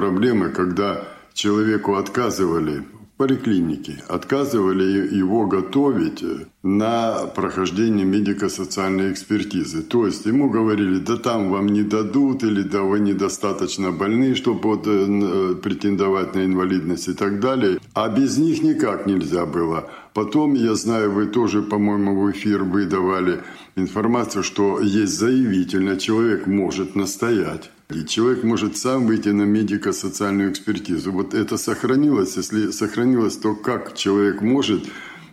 Проблемы, 0.02 0.48
когда 0.48 1.04
человеку 1.32 1.94
отказывали 1.94 2.82
поликлиники 3.22 3.98
отказывали 4.08 5.16
его 5.16 5.46
готовить 5.46 6.24
на 6.64 7.26
прохождение 7.36 8.04
медико-социальной 8.04 9.12
экспертизы. 9.12 9.82
То 9.82 10.06
есть 10.06 10.26
ему 10.26 10.50
говорили, 10.50 10.98
да 10.98 11.16
там 11.16 11.50
вам 11.50 11.66
не 11.68 11.82
дадут, 11.82 12.42
или 12.42 12.62
да 12.62 12.82
вы 12.82 12.98
недостаточно 12.98 13.92
больны, 13.92 14.34
чтобы 14.34 14.60
вот, 14.62 14.86
э, 14.86 15.54
претендовать 15.62 16.34
на 16.34 16.44
инвалидность 16.44 17.08
и 17.08 17.12
так 17.12 17.38
далее. 17.38 17.78
А 17.94 18.08
без 18.08 18.38
них 18.38 18.60
никак 18.62 19.06
нельзя 19.06 19.46
было. 19.46 19.88
Потом, 20.14 20.54
я 20.54 20.74
знаю, 20.74 21.12
вы 21.12 21.26
тоже, 21.26 21.62
по-моему, 21.62 22.20
в 22.20 22.30
эфир 22.32 22.64
выдавали 22.64 23.42
информацию, 23.76 24.42
что 24.42 24.80
есть 24.80 25.16
заявительно, 25.16 25.96
человек 25.96 26.48
может 26.48 26.96
настоять 26.96 27.70
и 27.94 28.06
человек 28.06 28.44
может 28.44 28.76
сам 28.76 29.06
выйти 29.06 29.28
на 29.28 29.42
медико-социальную 29.42 30.50
экспертизу. 30.50 31.12
Вот 31.12 31.34
это 31.34 31.56
сохранилось. 31.56 32.36
Если 32.36 32.70
сохранилось, 32.70 33.36
то 33.36 33.54
как 33.54 33.94
человек 33.94 34.42
может 34.42 34.84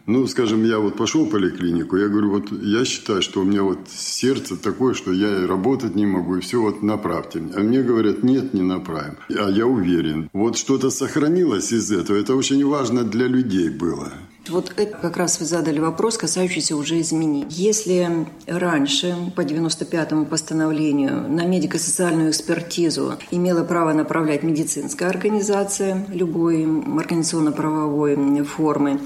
ну, 0.10 0.26
скажем, 0.26 0.64
я 0.64 0.80
вот 0.80 0.98
пошел 0.98 1.26
в 1.26 1.30
поликлинику, 1.30 1.96
я 1.96 2.08
говорю, 2.08 2.32
вот 2.32 2.52
я 2.64 2.84
считаю, 2.84 3.22
что 3.22 3.42
у 3.42 3.44
меня 3.44 3.62
вот 3.62 3.78
сердце 3.90 4.58
такое, 4.58 4.96
что 4.96 5.14
я 5.14 5.46
работать 5.46 5.94
не 5.96 6.08
могу, 6.08 6.38
и 6.38 6.40
все, 6.40 6.60
вот 6.60 6.82
направьте 6.82 7.40
меня. 7.40 7.54
А 7.58 7.60
мне 7.60 7.84
говорят, 7.84 8.24
нет, 8.24 8.56
не 8.56 8.64
направим. 8.64 9.18
А 9.30 9.52
я 9.52 9.68
уверен. 9.68 10.28
Вот 10.34 10.58
что-то 10.58 10.90
сохранилось 10.90 11.72
из 11.72 11.92
этого. 11.92 12.18
Это 12.18 12.36
очень 12.36 12.66
важно 12.66 13.04
для 13.04 13.28
людей 13.28 13.70
было. 13.70 14.12
Вот 14.50 14.74
это 14.78 14.98
как 14.98 15.18
раз 15.18 15.40
вы 15.40 15.46
задали 15.46 15.80
вопрос, 15.80 16.18
касающийся 16.18 16.76
уже 16.76 17.00
изменений. 17.02 17.46
Если 17.50 18.26
раньше, 18.48 19.16
по 19.36 19.42
95-му 19.42 20.26
постановлению, 20.26 21.30
на 21.30 21.46
медико-социальную 21.46 22.32
экспертизу 22.32 23.18
имела 23.30 23.64
право 23.64 23.94
направлять 23.94 24.42
медицинская 24.42 25.10
организация 25.10 26.06
любой 26.10 26.64
организационно-правовой 26.64 28.44
формы, 28.44 29.00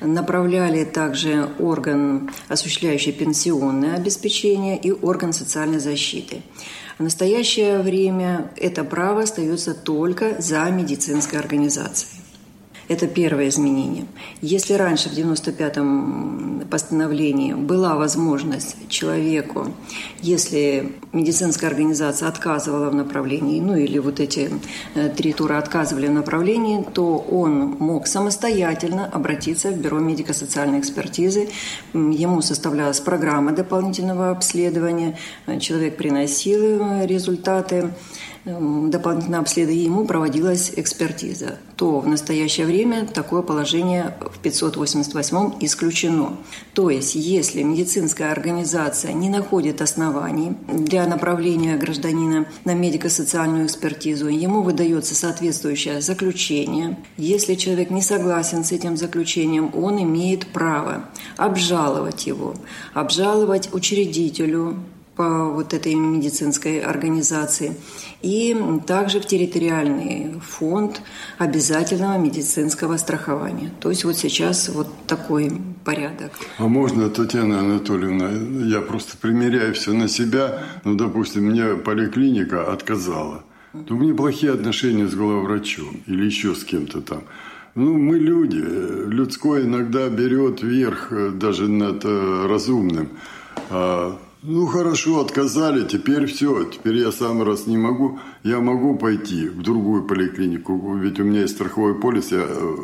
направляли 0.00 0.84
также 0.84 1.48
орган, 1.58 2.30
осуществляющий 2.48 3.12
пенсионное 3.12 3.96
обеспечение 3.96 4.78
и 4.78 4.92
орган 4.92 5.32
социальной 5.32 5.80
защиты. 5.80 6.42
В 6.98 7.02
настоящее 7.02 7.80
время 7.80 8.52
это 8.56 8.84
право 8.84 9.22
остается 9.22 9.74
только 9.74 10.40
за 10.40 10.64
медицинской 10.70 11.40
организацией. 11.40 12.23
Это 12.88 13.06
первое 13.06 13.48
изменение. 13.48 14.06
Если 14.42 14.74
раньше 14.74 15.08
в 15.08 15.12
95-м 15.12 16.64
постановлении 16.70 17.54
была 17.54 17.94
возможность 17.94 18.76
человеку, 18.88 19.68
если 20.20 20.92
медицинская 21.12 21.70
организация 21.70 22.28
отказывала 22.28 22.90
в 22.90 22.94
направлении, 22.94 23.60
ну 23.60 23.76
или 23.76 23.98
вот 23.98 24.20
эти 24.20 24.50
э, 24.94 25.08
три 25.08 25.32
тура 25.32 25.58
отказывали 25.58 26.08
в 26.08 26.12
направлении, 26.12 26.84
то 26.92 27.16
он 27.16 27.76
мог 27.78 28.06
самостоятельно 28.06 29.06
обратиться 29.06 29.70
в 29.70 29.78
Бюро 29.78 29.98
медико-социальной 29.98 30.80
экспертизы. 30.80 31.48
Ему 31.94 32.42
составлялась 32.42 33.00
программа 33.00 33.52
дополнительного 33.52 34.30
обследования, 34.30 35.16
человек 35.60 35.96
приносил 35.96 36.82
э, 36.82 37.06
результаты 37.06 37.90
эм, 38.44 38.90
дополнительное 38.90 39.40
обследование, 39.40 39.84
ему 39.84 40.06
проводилась 40.06 40.72
экспертиза, 40.76 41.58
то 41.76 42.00
в 42.00 42.06
настоящее 42.06 42.66
время 42.66 43.06
такое 43.06 43.42
положение 43.42 44.16
в 44.20 44.38
588 44.38 45.54
исключено. 45.60 46.36
То 46.72 46.90
есть, 46.90 47.14
если 47.14 47.62
медицинская 47.62 48.32
организация 48.32 49.12
не 49.12 49.28
находит 49.28 49.82
оснований 49.82 50.56
для 50.68 51.06
направления 51.06 51.76
гражданина 51.76 52.46
на 52.64 52.74
медико-социальную 52.74 53.66
экспертизу, 53.66 54.28
ему 54.28 54.62
выдается 54.62 55.14
соответствующее 55.14 56.00
заключение. 56.00 56.98
Если 57.16 57.54
человек 57.54 57.90
не 57.90 58.02
согласен 58.02 58.64
с 58.64 58.72
этим 58.72 58.96
заключением, 58.96 59.70
он 59.74 60.02
имеет 60.02 60.46
право 60.46 61.08
обжаловать 61.36 62.26
его, 62.26 62.54
обжаловать 62.92 63.72
учредителю 63.72 64.78
по 65.16 65.44
вот 65.44 65.74
этой 65.74 65.94
медицинской 65.94 66.80
организации 66.80 67.76
и 68.22 68.56
также 68.86 69.20
в 69.20 69.26
территориальный 69.26 70.40
фонд 70.40 71.02
обязательного 71.38 72.18
медицинского 72.18 72.96
страхования. 72.96 73.70
То 73.80 73.90
есть 73.90 74.04
вот 74.04 74.16
сейчас 74.16 74.68
вот 74.68 74.88
такой 75.06 75.52
порядок. 75.84 76.32
А 76.58 76.66
можно, 76.66 77.08
Татьяна 77.10 77.60
Анатольевна, 77.60 78.30
я 78.66 78.80
просто 78.80 79.16
примеряю 79.16 79.74
все 79.74 79.92
на 79.92 80.08
себя, 80.08 80.64
ну, 80.84 80.94
допустим, 80.94 81.44
мне 81.44 81.74
поликлиника 81.74 82.72
отказала. 82.72 83.44
То 83.86 83.94
у 83.94 83.98
меня 83.98 84.14
плохие 84.14 84.52
отношения 84.52 85.08
с 85.08 85.14
главврачом 85.14 86.02
или 86.06 86.24
еще 86.24 86.54
с 86.54 86.64
кем-то 86.64 87.00
там. 87.00 87.24
Ну, 87.74 87.98
мы 87.98 88.18
люди. 88.18 88.58
Людское 88.58 89.64
иногда 89.64 90.08
берет 90.08 90.62
верх 90.62 91.08
э, 91.10 91.30
даже 91.30 91.68
над 91.68 92.04
э, 92.04 92.46
разумным. 92.48 93.08
Ну 94.46 94.66
хорошо, 94.66 95.20
отказали, 95.20 95.88
теперь 95.88 96.26
все, 96.26 96.64
теперь 96.64 96.98
я 96.98 97.12
сам 97.12 97.42
раз 97.42 97.66
не 97.66 97.78
могу, 97.78 98.18
я 98.42 98.60
могу 98.60 98.94
пойти 98.94 99.48
в 99.48 99.62
другую 99.62 100.04
поликлинику, 100.04 100.96
ведь 100.96 101.18
у 101.18 101.24
меня 101.24 101.40
есть 101.40 101.54
страховой 101.54 101.94
полис, 101.94 102.30
я 102.30 102.44
э, 102.46 102.76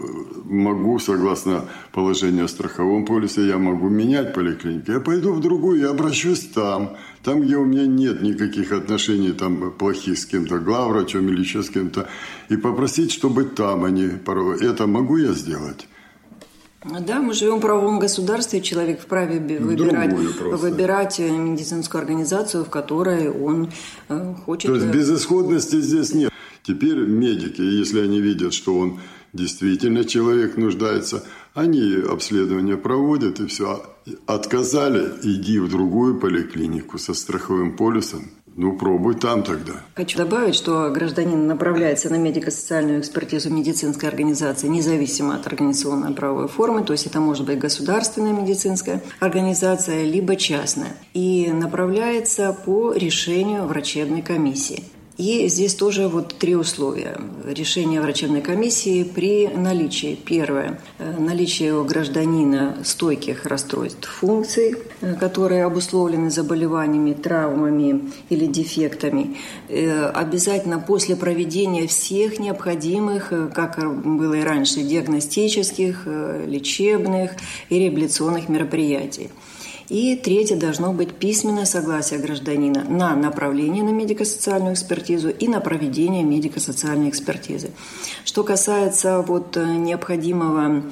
могу, 0.46 0.98
согласно 0.98 1.66
положению 1.92 2.46
о 2.46 2.48
страховом 2.48 3.04
полисе, 3.04 3.46
я 3.46 3.58
могу 3.58 3.90
менять 3.90 4.32
поликлинику. 4.32 4.90
Я 4.90 5.00
пойду 5.00 5.34
в 5.34 5.40
другую, 5.40 5.80
я 5.80 5.90
обращусь 5.90 6.46
там, 6.46 6.96
там, 7.22 7.42
где 7.42 7.56
у 7.56 7.66
меня 7.66 7.86
нет 7.86 8.22
никаких 8.22 8.72
отношений 8.72 9.32
там 9.32 9.70
плохих 9.70 10.18
с 10.18 10.24
кем-то, 10.24 10.60
главврачом 10.60 11.28
или 11.28 11.40
еще 11.40 11.62
с 11.62 11.68
кем-то, 11.68 12.08
и 12.48 12.56
попросить, 12.56 13.12
чтобы 13.12 13.44
там 13.44 13.84
они, 13.84 14.08
это 14.62 14.86
могу 14.86 15.18
я 15.18 15.34
сделать? 15.34 15.89
Да, 16.84 17.20
мы 17.20 17.34
живем 17.34 17.58
в 17.58 17.60
правовом 17.60 17.98
государстве, 17.98 18.62
человек 18.62 19.02
вправе 19.02 19.38
выбирать, 19.58 20.14
выбирать 20.14 21.20
э, 21.20 21.30
медицинскую 21.30 22.00
организацию, 22.00 22.64
в 22.64 22.70
которой 22.70 23.28
он 23.28 23.70
э, 24.08 24.34
хочет... 24.46 24.70
То 24.70 24.76
есть 24.76 24.86
безысходности 24.86 25.80
здесь 25.80 26.14
нет. 26.14 26.32
Теперь 26.62 26.96
медики, 26.96 27.60
если 27.60 28.00
они 28.00 28.20
видят, 28.20 28.54
что 28.54 28.78
он 28.78 28.98
действительно 29.34 30.04
человек 30.04 30.56
нуждается, 30.56 31.22
они 31.52 31.96
обследование 32.08 32.78
проводят 32.78 33.40
и 33.40 33.46
все. 33.46 33.82
Отказали, 34.26 35.12
иди 35.22 35.58
в 35.58 35.68
другую 35.68 36.18
поликлинику 36.18 36.98
со 36.98 37.12
страховым 37.12 37.76
полисом, 37.76 38.30
ну, 38.56 38.76
пробуй 38.76 39.14
там 39.14 39.42
тогда. 39.42 39.74
Хочу 39.94 40.18
добавить, 40.18 40.54
что 40.54 40.90
гражданин 40.90 41.46
направляется 41.46 42.10
на 42.10 42.16
медико-социальную 42.16 43.00
экспертизу 43.00 43.50
медицинской 43.50 44.08
организации, 44.08 44.66
независимо 44.66 45.36
от 45.36 45.46
организационной 45.46 46.12
правовой 46.12 46.48
формы, 46.48 46.84
то 46.84 46.92
есть 46.92 47.06
это 47.06 47.20
может 47.20 47.46
быть 47.46 47.58
государственная 47.58 48.32
медицинская 48.32 49.02
организация, 49.20 50.04
либо 50.04 50.36
частная, 50.36 50.92
и 51.14 51.50
направляется 51.52 52.56
по 52.64 52.92
решению 52.92 53.64
врачебной 53.64 54.22
комиссии. 54.22 54.84
И 55.20 55.48
здесь 55.48 55.74
тоже 55.74 56.08
вот 56.08 56.34
три 56.38 56.56
условия. 56.56 57.18
Решение 57.44 58.00
врачебной 58.00 58.40
комиссии 58.40 59.04
при 59.04 59.48
наличии. 59.48 60.14
Первое. 60.14 60.80
Э, 60.98 61.14
наличие 61.18 61.74
у 61.74 61.84
гражданина 61.84 62.78
стойких 62.84 63.44
расстройств 63.44 64.08
функций, 64.08 64.76
э, 65.02 65.14
которые 65.16 65.64
обусловлены 65.66 66.30
заболеваниями, 66.30 67.12
травмами 67.12 68.10
или 68.30 68.46
дефектами. 68.46 69.36
Э, 69.68 70.06
обязательно 70.06 70.78
после 70.78 71.16
проведения 71.16 71.86
всех 71.86 72.38
необходимых, 72.38 73.30
как 73.54 73.78
было 74.02 74.32
и 74.32 74.42
раньше, 74.42 74.80
диагностических, 74.80 76.06
лечебных 76.46 77.32
и 77.68 77.78
реабилитационных 77.78 78.48
мероприятий. 78.48 79.28
И 79.90 80.14
третье 80.14 80.56
должно 80.56 80.92
быть 80.92 81.14
письменное 81.14 81.64
согласие 81.64 82.20
гражданина 82.20 82.84
на 82.84 83.16
направление 83.16 83.82
на 83.82 83.90
медико-социальную 83.90 84.74
экспертизу 84.74 85.30
и 85.30 85.48
на 85.48 85.58
проведение 85.60 86.22
медико-социальной 86.22 87.08
экспертизы. 87.08 87.72
Что 88.24 88.44
касается 88.44 89.20
вот 89.20 89.56
э, 89.56 89.64
необходимого 89.64 90.84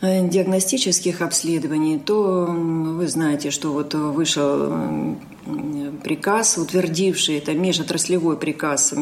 э, 0.00 0.28
диагностических 0.28 1.22
обследований, 1.22 2.00
то 2.00 2.46
вы 2.48 3.06
знаете, 3.06 3.52
что 3.52 3.72
вот 3.72 3.94
вышел 3.94 5.16
приказ, 6.02 6.58
утвердивший, 6.58 7.38
это 7.38 7.54
межотраслевой 7.54 8.36
приказ 8.36 8.94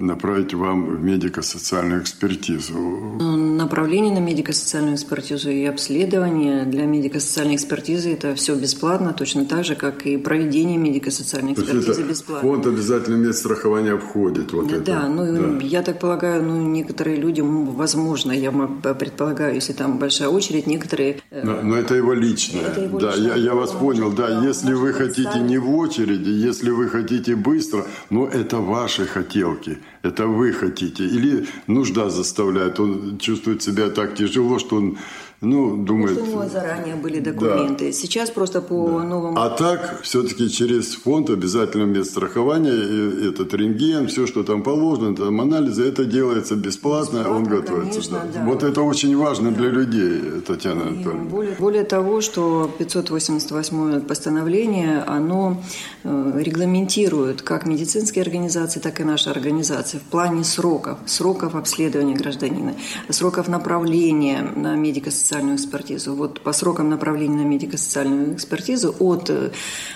направить 0.00 0.52
вам 0.52 0.84
в 0.84 1.02
медико-социальную 1.02 2.02
экспертизу. 2.02 2.74
Направление 3.18 4.12
на 4.12 4.18
медико-социальную 4.18 4.96
экспертизу 4.96 5.50
и 5.50 5.64
обследование 5.64 6.66
для 6.66 6.84
медико-социальной 6.84 7.56
экспертизы– 7.56 8.12
это 8.12 8.34
все 8.34 8.54
бесплатно, 8.54 9.14
точно 9.14 9.46
так 9.46 9.64
же, 9.64 9.76
как 9.76 10.04
и 10.06 10.18
проведение 10.18 10.76
медико-социальной 10.76 11.54
экспертизы 11.54 12.02
бесплатно. 12.02 12.50
Фонд 12.50 12.66
обязательно 12.66 13.16
медстрахования 13.16 13.94
обходит 13.94 14.52
вот 14.52 14.68
да, 14.68 14.76
это. 14.76 14.84
Да, 14.84 15.08
ну 15.08 15.58
да. 15.58 15.64
я 15.64 15.82
так 15.82 15.98
полагаю, 16.00 16.42
ну 16.42 16.60
некоторые 16.60 17.16
люди, 17.16 17.40
возможно, 17.40 18.32
я 18.32 18.52
предполагаю, 18.52 19.54
если 19.54 19.72
там 19.72 19.98
большая 19.98 20.28
очередь, 20.28 20.66
некоторые… 20.66 21.20
Э, 21.30 21.42
но, 21.42 21.62
но 21.62 21.76
это 21.76 21.94
его 21.94 22.12
личное. 22.12 22.60
Это 22.60 22.82
его 22.82 22.98
да, 22.98 23.16
личное. 23.16 23.36
Я, 23.36 23.42
я 23.42 23.54
вас 23.54 23.70
понял, 23.70 24.12
да, 24.12 24.28
да 24.28 24.46
если 24.46 24.74
вы 24.74 24.92
хотите 24.92 25.40
не 25.40 25.56
в 25.56 25.74
очереди, 25.74 26.28
если 26.28 26.68
вы 26.68 26.86
хотите 26.90 27.34
быстро, 27.36 27.69
быстро, 27.70 27.86
но 28.10 28.26
это 28.26 28.58
ваши 28.58 29.06
хотелки, 29.06 29.78
это 30.02 30.26
вы 30.26 30.52
хотите. 30.52 31.04
Или 31.04 31.46
нужда 31.66 32.10
заставляет, 32.10 32.80
он 32.80 33.18
чувствует 33.18 33.62
себя 33.62 33.90
так 33.90 34.14
тяжело, 34.14 34.58
что 34.58 34.76
он 34.76 34.98
ну, 35.40 35.74
думает... 35.74 36.18
Может, 36.18 36.28
у 36.28 36.32
него 36.32 36.48
заранее 36.48 36.96
были 36.96 37.18
документы. 37.18 37.86
Да. 37.86 37.92
Сейчас 37.92 38.30
просто 38.30 38.60
по 38.60 38.98
да. 38.98 39.04
новому... 39.04 39.40
А 39.40 39.48
так, 39.48 40.02
все-таки 40.02 40.50
через 40.50 40.94
фонд 40.94 41.30
обязательно 41.30 41.84
медстрахования, 41.84 43.30
этот 43.30 43.54
рентген, 43.54 44.08
все, 44.08 44.26
что 44.26 44.42
там 44.42 44.62
положено, 44.62 45.16
там 45.16 45.40
анализы, 45.40 45.88
это 45.88 46.04
делается 46.04 46.56
бесплатно, 46.56 47.20
бесплатно 47.20 47.36
он 47.38 47.44
готовится. 47.44 48.00
Конечно, 48.00 48.18
да. 48.34 48.40
Да. 48.40 48.44
Вот 48.44 48.62
это 48.62 48.82
очень 48.82 49.16
важно 49.16 49.50
да. 49.50 49.56
для 49.56 49.70
людей, 49.70 50.42
Татьяна 50.46 50.82
Анатольевна. 50.88 51.30
Более, 51.30 51.54
более 51.54 51.84
того, 51.84 52.20
что 52.20 52.70
588 52.78 54.02
постановление, 54.02 55.02
оно 55.06 55.62
э, 56.04 56.32
регламентирует 56.36 57.40
как 57.40 57.64
медицинские 57.64 58.22
организации, 58.22 58.78
так 58.78 59.00
и 59.00 59.04
наши 59.04 59.30
организации 59.30 59.96
в 59.96 60.02
плане 60.02 60.44
сроков, 60.44 60.98
сроков 61.06 61.54
обследования 61.54 62.14
гражданина, 62.14 62.74
сроков 63.08 63.48
направления 63.48 64.42
на 64.42 64.74
медико-социальную 64.74 65.29
экспертизу. 65.30 66.14
Вот 66.14 66.40
по 66.40 66.52
срокам 66.52 66.90
направления 66.90 67.36
на 67.36 67.44
медико-социальную 67.46 68.34
экспертизу 68.34 68.94
от 68.98 69.30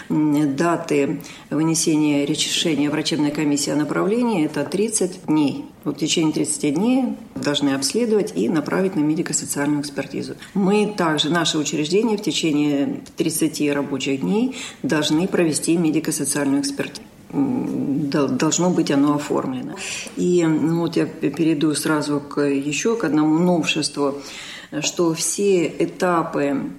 даты 0.09 1.21
вынесения 1.51 2.25
решения 2.25 2.91
врачебной 2.91 3.31
комиссии 3.31 3.71
о 3.71 3.77
направлении 3.77 4.45
это 4.45 4.65
30 4.65 5.27
дней. 5.27 5.65
Вот 5.85 5.97
в 5.97 5.99
течение 5.99 6.33
30 6.33 6.75
дней 6.75 7.17
должны 7.35 7.71
обследовать 7.71 8.33
и 8.37 8.49
направить 8.49 8.97
на 8.97 9.01
медико-социальную 9.01 9.83
экспертизу. 9.83 10.35
Мы 10.55 10.95
также, 10.97 11.31
наше 11.31 11.59
учреждение 11.59 12.17
в 12.17 12.23
течение 12.23 13.03
30 13.17 13.71
рабочих 13.73 14.21
дней 14.21 14.57
должны 14.83 15.27
провести 15.29 15.77
медико-социальную 15.77 16.63
экспертизу 16.63 17.03
должно 17.35 18.71
быть 18.71 18.91
оно 18.91 19.15
оформлено. 19.15 19.75
И 20.17 20.45
ну, 20.47 20.81
вот 20.81 20.97
я 20.97 21.07
перейду 21.07 21.75
сразу 21.75 22.21
к 22.21 22.41
еще 22.41 22.97
к 22.97 23.05
одному 23.05 23.39
новшеству, 23.39 24.23
что 24.83 25.15
все 25.15 25.67
этапы 25.67 26.71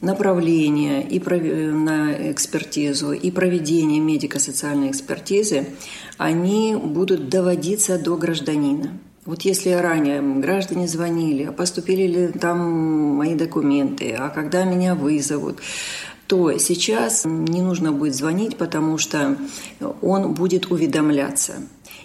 направления 0.00 1.02
и 1.02 1.18
на 1.18 2.30
экспертизу 2.30 3.12
и 3.12 3.30
проведение 3.30 4.00
медико-социальной 4.00 4.90
экспертизы, 4.90 5.68
они 6.18 6.76
будут 6.76 7.28
доводиться 7.28 7.98
до 7.98 8.16
гражданина. 8.16 8.98
Вот 9.24 9.42
если 9.42 9.70
ранее 9.70 10.20
граждане 10.20 10.86
звонили, 10.86 11.44
а 11.44 11.52
поступили 11.52 12.06
ли 12.06 12.28
там 12.28 12.58
мои 13.16 13.34
документы, 13.34 14.12
а 14.12 14.28
когда 14.28 14.64
меня 14.64 14.94
вызовут, 14.94 15.58
то 16.28 16.56
сейчас 16.58 17.24
не 17.24 17.62
нужно 17.62 17.92
будет 17.92 18.14
звонить, 18.14 18.56
потому 18.56 18.98
что 18.98 19.36
он 20.02 20.34
будет 20.34 20.70
уведомляться 20.70 21.54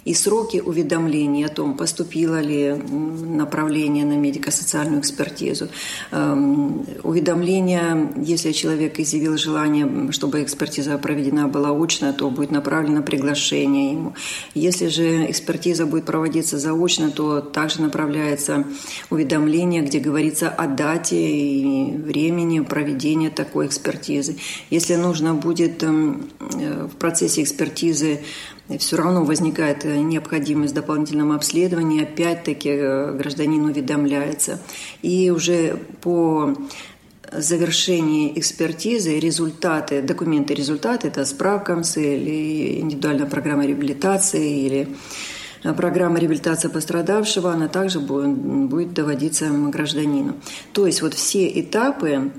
и 0.05 0.13
сроки 0.13 0.57
уведомления 0.57 1.45
о 1.45 1.49
том, 1.49 1.77
поступило 1.77 2.39
ли 2.39 2.73
направление 2.73 4.05
на 4.05 4.17
медико-социальную 4.17 5.01
экспертизу. 5.01 5.69
Эм, 6.11 6.85
уведомление, 7.03 8.11
если 8.17 8.51
человек 8.51 8.99
изъявил 8.99 9.37
желание, 9.37 10.11
чтобы 10.11 10.43
экспертиза 10.43 10.97
проведена 10.97 11.47
была 11.47 11.71
очно, 11.71 12.13
то 12.13 12.29
будет 12.29 12.51
направлено 12.51 13.03
приглашение 13.03 13.91
ему. 13.91 14.13
Если 14.55 14.87
же 14.87 15.29
экспертиза 15.29 15.85
будет 15.85 16.05
проводиться 16.05 16.57
заочно, 16.57 17.11
то 17.11 17.41
также 17.41 17.81
направляется 17.81 18.65
уведомление, 19.09 19.83
где 19.83 19.99
говорится 19.99 20.49
о 20.49 20.67
дате 20.67 21.15
и 21.15 21.97
времени 21.97 22.61
проведения 22.61 23.29
такой 23.29 23.67
экспертизы. 23.67 24.37
Если 24.69 24.95
нужно 24.95 25.35
будет 25.35 25.83
эм, 25.83 26.29
э, 26.39 26.87
в 26.91 26.95
процессе 26.95 27.43
экспертизы 27.43 28.21
все 28.77 28.97
равно 28.97 29.23
возникает 29.23 29.85
э, 29.85 29.97
необходимость 29.97 30.73
дополнительного 30.73 31.35
обследования, 31.35 32.03
опять-таки 32.03 32.69
э, 32.69 33.13
гражданин 33.13 33.63
уведомляется. 33.65 34.59
И 35.01 35.29
уже 35.29 35.77
по 36.01 36.55
завершении 37.31 38.37
экспертизы 38.37 39.19
результаты, 39.19 40.01
документы 40.01 40.53
результаты, 40.53 41.07
это 41.07 41.25
справка 41.25 41.75
МС 41.75 41.97
или 41.97 42.79
индивидуальная 42.81 43.25
программа 43.25 43.65
реабилитации 43.65 44.65
или 44.65 44.87
э, 45.63 45.73
программа 45.73 46.19
реабилитации 46.19 46.67
пострадавшего, 46.67 47.51
она 47.51 47.67
также 47.67 47.99
будет, 47.99 48.35
будет 48.35 48.93
доводиться 48.93 49.49
гражданину. 49.49 50.35
То 50.73 50.85
есть 50.85 51.01
вот 51.01 51.13
все 51.13 51.47
этапы, 51.47 52.31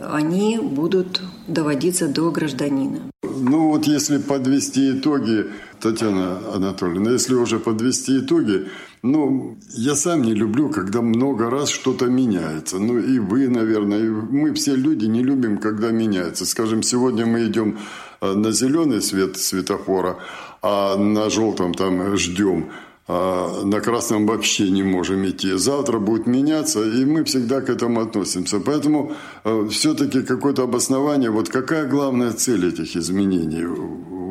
они 0.00 0.58
будут 0.58 1.20
доводиться 1.46 2.08
до 2.08 2.30
гражданина. 2.30 3.00
Ну 3.22 3.68
вот 3.68 3.86
если 3.86 4.18
подвести 4.18 4.92
итоги, 4.92 5.46
Татьяна 5.80 6.38
Анатольевна, 6.54 7.12
если 7.12 7.34
уже 7.34 7.58
подвести 7.58 8.18
итоги, 8.18 8.68
ну, 9.02 9.58
я 9.70 9.94
сам 9.94 10.22
не 10.22 10.34
люблю, 10.34 10.70
когда 10.70 11.02
много 11.02 11.50
раз 11.50 11.68
что-то 11.68 12.06
меняется. 12.06 12.78
Ну, 12.78 12.98
и 12.98 13.18
вы, 13.18 13.48
наверное, 13.48 14.00
и 14.00 14.08
мы 14.08 14.54
все 14.54 14.74
люди 14.74 15.06
не 15.06 15.22
любим, 15.22 15.58
когда 15.58 15.90
меняется. 15.90 16.46
Скажем, 16.46 16.82
сегодня 16.82 17.26
мы 17.26 17.46
идем 17.46 17.78
э, 18.20 18.32
на 18.34 18.52
зеленый 18.52 19.02
свет 19.02 19.36
светофора, 19.36 20.16
а 20.62 20.96
на 20.96 21.28
желтом 21.30 21.74
там 21.74 22.16
ждем 22.16 22.70
а 23.06 23.64
на 23.64 23.80
красном 23.80 24.26
вообще 24.26 24.70
не 24.70 24.82
можем 24.82 25.26
идти. 25.26 25.52
Завтра 25.52 25.98
будет 25.98 26.26
меняться, 26.26 26.82
и 26.82 27.04
мы 27.04 27.24
всегда 27.24 27.60
к 27.60 27.68
этому 27.68 28.00
относимся. 28.00 28.60
Поэтому 28.60 29.12
э, 29.44 29.68
все-таки 29.70 30.22
какое-то 30.22 30.62
обоснование, 30.62 31.30
вот 31.30 31.50
какая 31.50 31.86
главная 31.86 32.32
цель 32.32 32.66
этих 32.66 32.96
изменений 32.96 33.66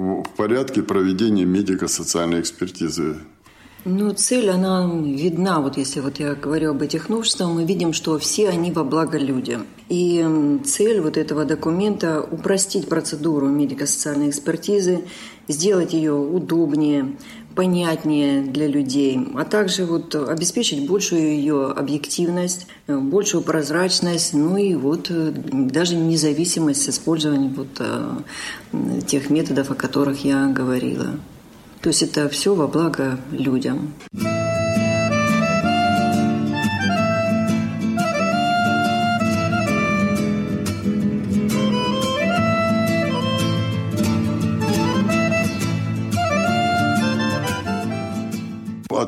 в 0.03 0.29
порядке 0.35 0.83
проведения 0.83 1.45
медико-социальной 1.45 2.41
экспертизы? 2.41 3.17
Ну, 3.85 4.13
цель, 4.13 4.49
она 4.49 4.89
видна, 5.03 5.59
вот 5.59 5.75
если 5.75 5.99
вот 5.99 6.17
я 6.17 6.35
говорю 6.35 6.71
об 6.71 6.81
этих 6.81 7.09
новшествах, 7.09 7.49
мы 7.49 7.65
видим, 7.65 7.91
что 7.91 8.17
все 8.17 8.47
они 8.47 8.71
во 8.71 8.85
благо 8.85 9.17
людям. 9.17 9.65
И 9.89 10.25
цель 10.63 11.01
вот 11.01 11.17
этого 11.17 11.43
документа– 11.43 12.25
упростить 12.31 12.87
процедуру 12.87 13.47
медико-социальной 13.47 14.29
экспертизы, 14.29 15.03
сделать 15.49 15.91
ее 15.91 16.13
удобнее, 16.13 17.17
понятнее 17.55 18.41
для 18.41 18.67
людей, 18.67 19.19
а 19.35 19.45
также 19.45 19.85
вот 19.85 20.15
обеспечить 20.15 20.87
большую 20.87 21.21
ее 21.21 21.67
объективность, 21.67 22.67
э, 22.87 22.97
большую 22.97 23.43
прозрачность, 23.43 24.33
ну 24.33 24.57
и 24.57 24.75
вот 24.75 25.07
э, 25.09 25.31
даже 25.33 25.95
независимость 25.95 26.83
с 26.83 26.89
использованием 26.89 27.53
вот 27.53 27.79
э, 27.79 28.17
тех 29.05 29.29
методов, 29.29 29.71
о 29.71 29.75
которых 29.75 30.25
я 30.25 30.47
говорила. 30.47 31.07
То 31.81 31.89
есть 31.89 32.01
это 32.01 32.29
все 32.29 32.55
во 32.55 32.67
благо 32.67 33.19
людям. 33.31 33.93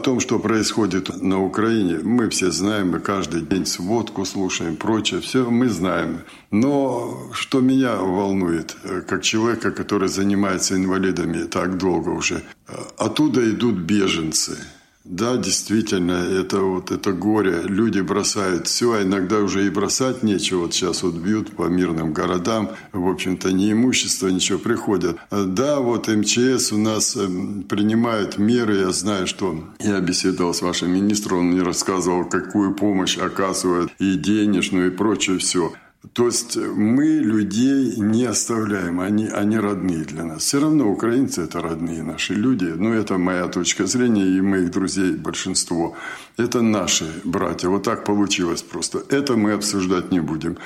Том, 0.06 0.20
что 0.20 0.38
происходит 0.38 1.22
на 1.24 1.44
Украине, 1.44 2.00
мы 2.04 2.30
все 2.30 2.52
знаем, 2.52 2.91
мы 2.91 3.00
каждый 3.00 3.41
день 3.41 3.65
сводку 3.65 4.24
слушаем, 4.26 4.76
прочее, 4.76 5.20
все 5.20 5.50
мы 5.50 5.68
знаем. 5.68 6.20
Но 6.52 7.32
что 7.34 7.60
меня 7.60 7.96
волнует, 7.96 8.78
э, 8.84 9.02
как 9.02 9.24
человека, 9.24 9.72
который 9.72 10.08
занимается 10.08 10.76
инвалидами 10.76 11.48
так 11.48 11.78
долго 11.78 12.10
уже, 12.10 12.36
э, 12.68 12.74
оттуда 12.98 13.50
идут 13.50 13.76
беженцы– 13.76 14.58
да, 15.06 15.38
действительно, 15.38 16.13
это 16.13 16.62
вот 16.62 16.89
это 16.89 17.13
горе. 17.13 17.62
Люди 17.65 18.00
бросают 18.00 18.65
все, 18.65 18.94
а 18.94 19.04
иногда 19.04 19.38
уже 19.38 19.68
и 19.68 19.70
бросать 19.70 20.24
нечего. 20.24 20.62
Вот 20.62 20.74
сейчас 20.74 21.04
вот 21.04 21.13
бьют 21.13 21.56
по 21.56 21.68
мирным 21.68 22.12
городам, 22.12 22.72
в 22.91 23.08
общем-то, 23.08 23.52
ни 23.52 23.72
имущество, 23.72 24.30
ничего 24.30 24.58
приходят. 24.58 25.18
Да, 25.30 25.80
вот 25.80 26.08
МЧС 26.08 26.72
у 26.72 26.78
нас 26.78 27.15
эм, 27.15 27.63
принимает 27.63 28.39
меры. 28.39 28.78
Я 28.78 28.91
знаю, 28.91 29.28
что 29.28 29.63
я 29.80 30.00
беседовал 30.02 30.56
с 30.56 30.63
вашим 30.63 30.91
министром, 30.91 31.39
он 31.39 31.46
мне 31.52 31.62
рассказывал, 31.62 32.26
какую 32.26 32.74
помощь 32.74 33.18
оказывают 33.20 33.91
и 34.00 34.15
денежную, 34.15 34.88
и 34.88 34.96
прочее 34.96 35.38
все. 35.38 35.72
То 36.13 36.26
есть 36.26 36.58
мы 36.58 37.06
людей 37.06 37.96
не 37.98 38.26
оставляем, 38.26 39.00
они, 39.00 39.28
они 39.28 39.58
родные 39.58 40.04
для 40.04 40.24
нас. 40.24 40.44
Все 40.44 40.60
равно 40.60 40.89
украинцы– 40.91 41.41
это 41.44 41.62
родные 41.62 42.04
наши 42.04 42.34
люди. 42.34 42.65
Но 42.65 42.94
это 42.94 43.18
моя 43.18 43.48
точка 43.48 43.86
зрения 43.86 44.26
и 44.26 44.41
моих 44.41 44.72
друзей 44.72 45.13
большинство. 45.13 45.96
Это 46.38 46.62
наши 46.62 47.06
братья. 47.24 47.70
Вот 47.70 47.84
так 47.84 48.04
получилось 48.04 48.62
просто. 48.62 49.04
Это 49.10 49.36
мы 49.36 49.54
обсуждать 49.54 50.12
не 50.12 50.20
будем. 50.20 50.58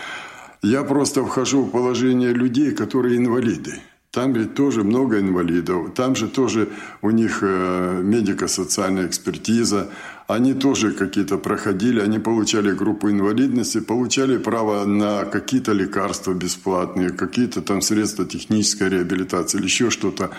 Я 0.62 0.84
просто 0.84 1.24
вхожу 1.24 1.64
в 1.64 1.72
положение 1.72 2.34
людей, 2.34 2.72
которые 2.72 3.18
инвалиды. 3.18 3.80
Там 4.12 4.34
ведь 4.34 4.56
тоже 4.56 4.84
много 4.84 5.20
инвалидов, 5.20 5.94
там 5.94 6.16
же 6.16 6.28
тоже 6.28 6.70
у 7.04 7.12
них 7.12 7.40
э, 7.44 8.02
медико-социальная 8.04 9.06
экспертиза, 9.06 9.90
они 10.28 10.56
тоже 10.56 10.94
какие-то 10.94 11.38
проходили, 11.38 12.00
они 12.00 12.18
получали 12.18 12.72
группу 12.72 13.12
инвалидности, 13.12 13.80
получали 13.80 14.38
право 14.38 14.84
на 14.86 15.26
какие-то 15.26 15.74
лекарства 15.74 16.34
бесплатные, 16.34 17.12
какие-то 17.12 17.62
там 17.62 17.82
средства 17.82 18.26
технической 18.26 18.90
реабилитации 18.90 19.60
или 19.60 19.66
еще 19.66 19.92
что-то. 19.92 20.32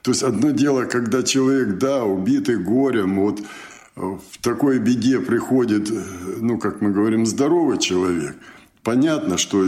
То 0.00 0.10
есть 0.10 0.22
одно 0.22 0.50
дело, 0.50 0.84
когда 0.84 1.22
человек, 1.22 1.76
да, 1.76 2.04
убитый 2.04 2.56
горем, 2.56 3.20
вот 3.20 3.40
э, 3.40 4.00
в 4.00 4.38
такой 4.40 4.78
беде 4.78 5.20
приходит, 5.20 5.90
э, 5.90 6.02
ну, 6.40 6.56
как 6.56 6.80
мы 6.80 6.92
говорим, 6.92 7.26
здоровый 7.26 7.76
человек– 7.76 8.36
Понятно, 8.88 9.36
что 9.36 9.62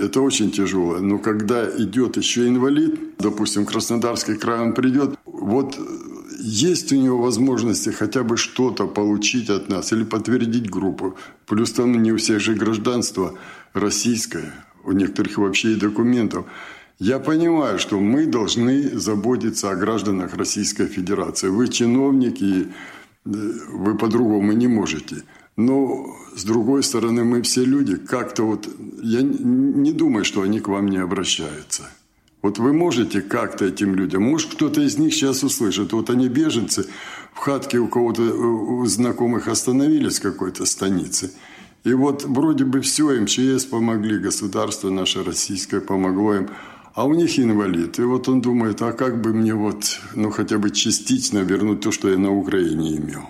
это 0.00 0.20
очень 0.20 0.50
тяжело, 0.50 0.98
но 0.98 1.18
когда 1.18 1.64
идет 1.78 2.16
еще 2.16 2.48
инвалид, 2.48 2.98
допустим, 3.18 3.66
Краснодарский 3.66 4.34
край 4.34 4.62
он 4.62 4.72
придет, 4.72 5.16
вот 5.26 5.78
есть 6.40 6.92
у 6.92 6.96
него 6.96 7.22
возможности 7.22 7.90
хотя 7.90 8.24
бы 8.24 8.36
что-то 8.36 8.88
получить 8.88 9.48
от 9.48 9.68
нас 9.68 9.92
или 9.92 10.02
подтвердить 10.02 10.68
группу. 10.68 11.14
Плюс 11.46 11.70
там 11.70 12.02
не 12.02 12.10
у 12.10 12.16
всех 12.16 12.40
же 12.40 12.54
гражданство 12.54 13.38
российское, 13.74 14.52
у 14.84 14.90
некоторых 14.90 15.38
вообще 15.38 15.74
и 15.74 15.76
документов. 15.76 16.46
Я 16.98 17.20
понимаю, 17.20 17.78
что 17.78 18.00
мы 18.00 18.26
должны 18.26 18.98
заботиться 18.98 19.70
о 19.70 19.76
гражданах 19.76 20.34
Российской 20.34 20.88
Федерации. 20.88 21.46
Вы 21.46 21.68
чиновники, 21.68 22.66
вы 23.24 23.96
по-другому 23.96 24.50
не 24.50 24.66
можете. 24.66 25.22
Но, 25.56 26.06
с 26.36 26.44
другой 26.44 26.82
стороны, 26.82 27.24
мы 27.24 27.42
все 27.42 27.64
люди. 27.64 27.96
Как-то 27.96 28.44
вот... 28.44 28.68
Я 29.02 29.22
не 29.22 29.92
думаю, 29.92 30.24
что 30.24 30.42
они 30.42 30.60
к 30.60 30.68
вам 30.68 30.88
не 30.88 30.98
обращаются. 30.98 31.90
Вот 32.44 32.58
вы 32.58 32.74
можете 32.74 33.22
как-то 33.22 33.64
этим 33.64 33.94
людям, 33.94 34.22
может, 34.22 34.52
кто-то 34.52 34.82
из 34.82 34.98
них 34.98 35.14
сейчас 35.14 35.42
услышит, 35.42 35.94
вот 35.94 36.10
они 36.10 36.28
беженцы, 36.28 36.86
в 37.32 37.38
хатке 37.38 37.78
у 37.78 37.88
кого-то, 37.88 38.20
у 38.20 38.84
знакомых 38.84 39.48
остановились 39.48 40.20
какой-то 40.20 40.66
станице. 40.66 41.30
И 41.84 41.94
вот 41.94 42.24
вроде 42.24 42.66
бы 42.66 42.82
все, 42.82 43.18
МЧС 43.18 43.64
помогли, 43.64 44.18
государство 44.18 44.90
наше 44.90 45.24
российское 45.24 45.80
помогло 45.80 46.34
им, 46.34 46.50
а 46.92 47.06
у 47.06 47.14
них 47.14 47.38
инвалид. 47.38 47.98
И 47.98 48.02
вот 48.02 48.28
он 48.28 48.42
думает, 48.42 48.82
а 48.82 48.92
как 48.92 49.22
бы 49.22 49.32
мне 49.32 49.54
вот, 49.54 49.98
ну, 50.14 50.30
хотя 50.30 50.58
бы 50.58 50.70
частично 50.70 51.38
вернуть 51.38 51.80
то, 51.80 51.92
что 51.92 52.10
я 52.10 52.18
на 52.18 52.30
Украине 52.30 52.98
имел. 52.98 53.22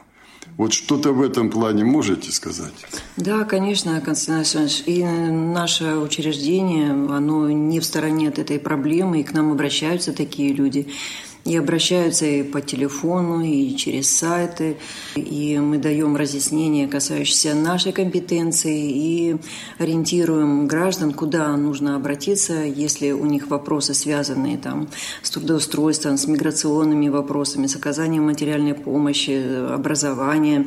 Вот 0.57 0.73
что-то 0.73 1.13
в 1.13 1.21
этом 1.21 1.51
плане 1.51 1.85
можете 1.85 2.31
сказать? 2.31 2.73
Да, 3.17 3.45
конечно, 3.45 4.01
Константин 4.01 4.41
Александрович. 4.41 4.83
И 4.87 5.03
наше 5.03 5.97
учреждение, 5.97 6.93
оно 6.93 7.51
не 7.51 7.81
в 7.81 7.85
стороне 7.85 8.29
от 8.29 8.39
этой 8.39 8.61
проблемы, 8.61 9.21
и 9.21 9.25
к 9.25 9.33
нам 9.33 9.51
обращаются 9.51 10.13
такие 10.13 10.53
люди. 10.53 10.89
И 11.45 11.57
обращаются 11.57 12.25
и 12.25 12.43
по 12.43 12.63
телефону, 12.63 13.43
и 13.43 13.77
через 13.77 14.11
сайты. 14.11 14.79
И 15.15 15.59
мы 15.59 15.77
даем 15.77 16.17
разъяснения, 16.17 16.89
касающиеся 16.89 17.55
нашей 17.55 17.93
компетенции, 17.93 18.91
и 18.91 19.37
ориентируем 19.79 20.67
граждан, 20.67 21.13
куда 21.13 21.55
нужно 21.57 21.97
обратиться, 21.97 22.65
если 22.65 23.11
у 23.11 23.27
них 23.27 23.49
вопросы, 23.49 23.93
связанные 23.93 24.57
там, 24.57 24.89
с 25.23 25.31
трудоустройством, 25.31 26.17
с 26.17 26.27
миграционными 26.27 27.09
вопросами, 27.09 27.67
с 27.67 27.77
оказанием 27.77 28.25
материальной 28.25 28.75
помощи, 28.75 29.73
образования 29.75 30.67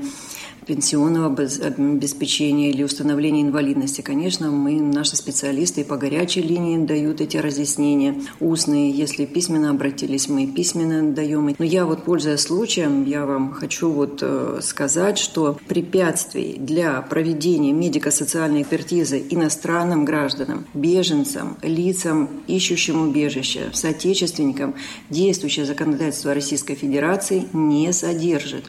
пенсионного 0.68 1.28
обеспечения 1.28 2.70
или 2.70 2.84
установления 2.84 3.42
инвалидности. 3.42 4.02
Конечно, 4.02 4.52
мы, 4.52 4.82
наши 4.82 5.16
специалисты 5.16 5.84
по 5.84 5.98
горячей 5.98 6.42
линии 6.42 6.86
дают 6.86 7.22
эти 7.22 7.38
разъяснения 7.38 8.22
устные. 8.40 8.92
Если 8.92 9.26
письменно 9.26 9.70
обратились, 9.70 10.28
мы 10.28 10.46
письменно 10.48 11.14
даем. 11.14 11.56
Но 11.58 11.66
я 11.66 11.86
вот, 11.86 12.04
пользуясь 12.04 12.42
случаем, 12.42 13.06
я 13.06 13.26
вам 13.26 13.54
хочу 13.54 13.90
вот 13.90 14.20
э, 14.22 14.60
сказать, 14.62 15.18
что 15.18 15.58
препятствий 15.68 16.58
для 16.60 17.02
проведения 17.02 17.72
медико-социальной 17.72 18.64
экспертизы 18.64 19.24
иностранным 19.30 20.04
гражданам, 20.04 20.66
беженцам, 20.74 21.58
лицам, 21.64 22.30
ищущим 22.48 23.08
убежище, 23.08 23.70
соотечественникам 23.74 24.76
действующее 25.10 25.66
законодательство 25.66 26.34
Российской 26.34 26.76
Федерации 26.76 27.46
не 27.54 27.94
содержит. 27.94 28.66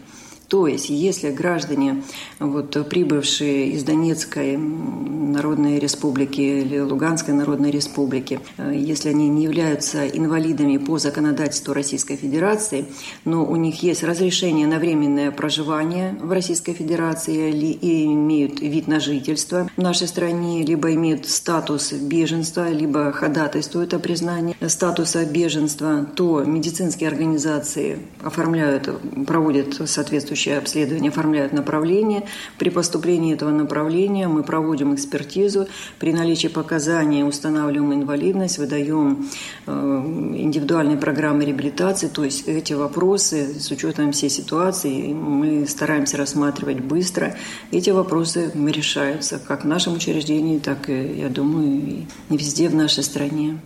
То 0.49 0.67
есть, 0.67 0.89
если 0.89 1.31
граждане, 1.31 2.03
вот, 2.39 2.89
прибывшие 2.89 3.69
из 3.69 3.85
Донецкой 3.85 4.57
Народной 4.57 5.79
Республики 5.79 6.41
или 6.41 6.79
Луганской 6.79 7.35
Народной 7.35 7.71
Республики, 7.71 8.41
э, 8.57 8.73
если 8.75 9.11
они 9.11 9.29
не 9.29 9.45
являются 9.45 10.09
инвалидами 10.09 10.79
по 10.79 10.99
законодательству 10.99 11.75
Российской 11.75 12.17
Федерации, 12.17 12.87
но 13.27 13.45
у 13.45 13.57
них 13.57 13.83
есть 13.83 14.03
разрешение 14.03 14.67
на 14.67 14.79
временное 14.79 15.31
проживание 15.31 16.17
в 16.19 16.33
Российской 16.33 16.73
Федерации 16.73 17.51
и 17.51 18.07
имеют 18.07 18.61
вид 18.61 18.89
на 18.89 19.01
жительство 19.01 19.69
в 19.77 19.83
нашей 19.83 20.09
стране, 20.09 20.65
либо 20.65 20.95
имеют 20.95 21.29
статус 21.29 21.93
беженства, 21.93 22.71
либо 22.71 23.13
ходатайствуют 23.13 23.93
о 23.93 23.99
признании 23.99 24.57
статуса 24.67 25.27
беженства, 25.27 26.07
то 26.17 26.43
медицинские 26.43 27.11
организации 27.11 27.99
оформляют, 28.23 28.89
проводят 29.27 29.75
соответствующие 29.89 30.38
соответствующее 30.39 30.59
обследование, 30.59 31.11
оформляют 31.11 31.53
направление. 31.53 32.25
При 32.59 32.71
поступлении 32.71 33.35
этого 33.35 33.51
направления 33.51 34.29
мы 34.29 34.43
проводим 34.43 34.95
экспертизу. 34.95 35.67
При 35.99 36.13
наличии 36.13 36.49
показаний 36.49 37.25
устанавливаем 37.25 37.93
инвалидность, 37.95 38.59
выдаем 38.59 39.29
э, 39.67 39.71
индивидуальные 39.71 40.97
программы 40.97 41.45
реабилитации. 41.45 42.09
То 42.09 42.25
есть 42.25 42.49
эти 42.49 42.75
вопросы 42.75 43.59
с 43.59 43.71
учетом 43.71 44.13
всей 44.13 44.31
ситуации 44.31 45.13
мы 45.13 45.67
стараемся 45.67 46.17
рассматривать 46.17 46.81
быстро. 46.81 47.35
Эти 47.73 47.91
вопросы 47.91 48.51
решаются 48.55 49.39
как 49.39 49.65
в 49.65 49.67
нашем 49.67 49.95
учреждении, 49.95 50.59
так 50.59 50.89
и, 50.89 51.21
я 51.21 51.29
думаю, 51.29 52.07
и 52.31 52.37
везде 52.37 52.69
в 52.69 52.75
нашей 52.75 53.03
стране. 53.03 53.59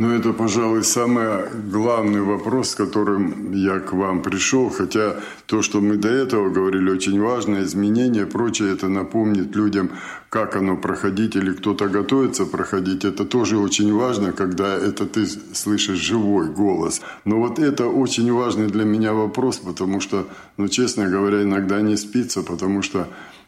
Ну, 0.00 0.14
это, 0.14 0.32
пожалуй, 0.32 0.82
самый 0.82 1.50
главный 1.70 2.22
вопрос, 2.22 2.70
с 2.70 2.74
которым 2.74 3.52
я 3.52 3.80
к 3.80 3.92
вам 3.92 4.22
пришел. 4.22 4.70
Хотя 4.70 5.16
то, 5.44 5.60
что 5.60 5.82
мы 5.82 5.98
до 5.98 6.08
этого 6.08 6.48
говорили, 6.48 6.90
очень 6.90 7.20
важно, 7.20 7.62
изменения, 7.62 8.24
прочее, 8.24 8.72
это 8.72 8.88
напомнит 8.88 9.54
людям, 9.54 9.90
как 10.30 10.56
оно 10.56 10.78
проходить, 10.78 11.36
или 11.36 11.52
кто-то 11.52 11.88
готовится 11.88 12.46
проходить. 12.46 13.04
Это 13.04 13.26
тоже 13.26 13.58
очень 13.58 13.92
важно, 13.92 14.32
когда 14.32 14.74
это 14.74 15.04
ты 15.04 15.26
слышишь 15.52 15.98
живой 15.98 16.48
голос. 16.48 17.02
Но 17.26 17.38
вот 17.38 17.58
это 17.58 17.86
очень 17.86 18.32
важный 18.32 18.68
для 18.68 18.84
меня 18.84 19.12
вопрос, 19.12 19.58
потому 19.58 20.00
что, 20.00 20.26
ну, 20.56 20.68
честно 20.68 21.10
говоря, 21.10 21.42
иногда 21.42 21.82
не 21.82 21.96
спится, 21.96 22.42
потому 22.42 22.80
что 22.80 23.06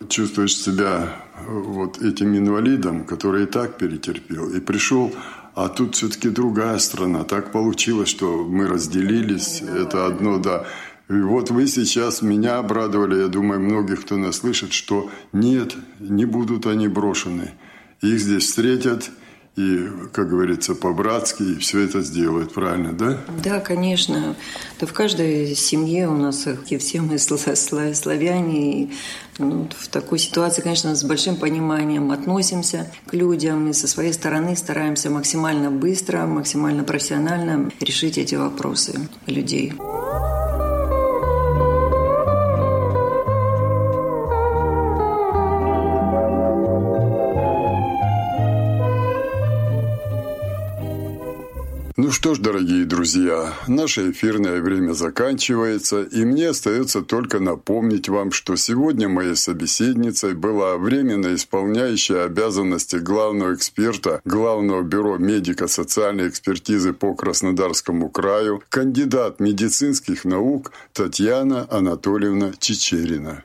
чувствуешь 0.08 0.54
себя 0.54 1.16
вот 1.48 2.02
этим 2.02 2.36
инвалидом, 2.36 3.04
который 3.04 3.44
и 3.44 3.46
так 3.46 3.78
перетерпел, 3.78 4.50
и 4.50 4.60
пришел 4.60 5.14
а 5.54 5.68
тут 5.68 5.94
все-таки 5.94 6.28
другая 6.28 6.78
страна. 6.78 7.24
Так 7.24 7.52
получилось, 7.52 8.08
что 8.08 8.44
мы 8.44 8.66
разделились. 8.66 9.62
Это 9.62 10.06
одно, 10.06 10.38
да. 10.38 10.66
И 11.08 11.14
вот 11.14 11.50
вы 11.50 11.66
сейчас 11.66 12.22
меня 12.22 12.58
обрадовали, 12.58 13.20
я 13.20 13.28
думаю, 13.28 13.60
многих, 13.60 14.02
кто 14.02 14.16
нас 14.16 14.36
слышит, 14.36 14.72
что 14.72 15.10
нет, 15.32 15.74
не 15.98 16.24
будут 16.24 16.66
они 16.66 16.88
брошены. 16.88 17.52
Их 18.00 18.18
здесь 18.18 18.44
встретят– 18.44 19.10
и, 19.56 19.86
как 20.12 20.30
говорится, 20.30 20.74
по-братски, 20.74 21.42
и 21.42 21.58
все 21.58 21.80
это 21.80 22.00
сделают, 22.00 22.54
правильно, 22.54 22.92
да? 22.92 23.18
Да, 23.44 23.60
конечно. 23.60 24.34
Да 24.80 24.86
в 24.86 24.94
каждой 24.94 25.54
семье 25.54 26.08
у 26.08 26.16
нас 26.16 26.46
и 26.70 26.78
все 26.78 27.02
мы 27.02 27.18
славяне, 27.18 28.84
и 28.84 28.90
ну, 29.38 29.68
в 29.78 29.88
такой 29.88 30.18
ситуации, 30.18 30.62
конечно, 30.62 30.94
с 30.94 31.04
большим 31.04 31.36
пониманием 31.36 32.12
относимся 32.12 32.90
к 33.06 33.12
людям 33.12 33.68
и 33.68 33.74
со 33.74 33.86
своей 33.88 34.14
стороны 34.14 34.56
стараемся 34.56 35.10
максимально 35.10 35.70
быстро, 35.70 36.26
максимально 36.26 36.82
профессионально 36.82 37.70
решить 37.80 38.16
эти 38.16 38.34
вопросы 38.34 39.08
людей. 39.26 39.74
Что 52.12 52.34
ж, 52.34 52.38
дорогие 52.38 52.84
друзья, 52.84 53.54
наше 53.66 54.10
эфирное 54.10 54.60
время 54.60 54.92
заканчивается, 54.92 56.02
и 56.02 56.24
мне 56.24 56.50
остается 56.50 57.02
только 57.02 57.40
напомнить 57.40 58.08
вам, 58.08 58.32
что 58.32 58.56
сегодня 58.56 59.08
моей 59.08 59.34
собеседницей 59.34 60.34
была 60.34 60.76
временно 60.76 61.34
исполняющая 61.34 62.24
обязанности 62.24 62.96
главного 62.96 63.54
эксперта 63.54 64.20
Главного 64.24 64.82
бюро 64.82 65.16
медико-социальной 65.16 66.28
экспертизы 66.28 66.92
по 66.92 67.14
Краснодарскому 67.14 68.08
краю, 68.10 68.62
кандидат 68.68 69.40
медицинских 69.40 70.24
наук 70.24 70.72
Татьяна 70.92 71.66
Анатольевна 71.70 72.52
Чечерина. 72.58 73.44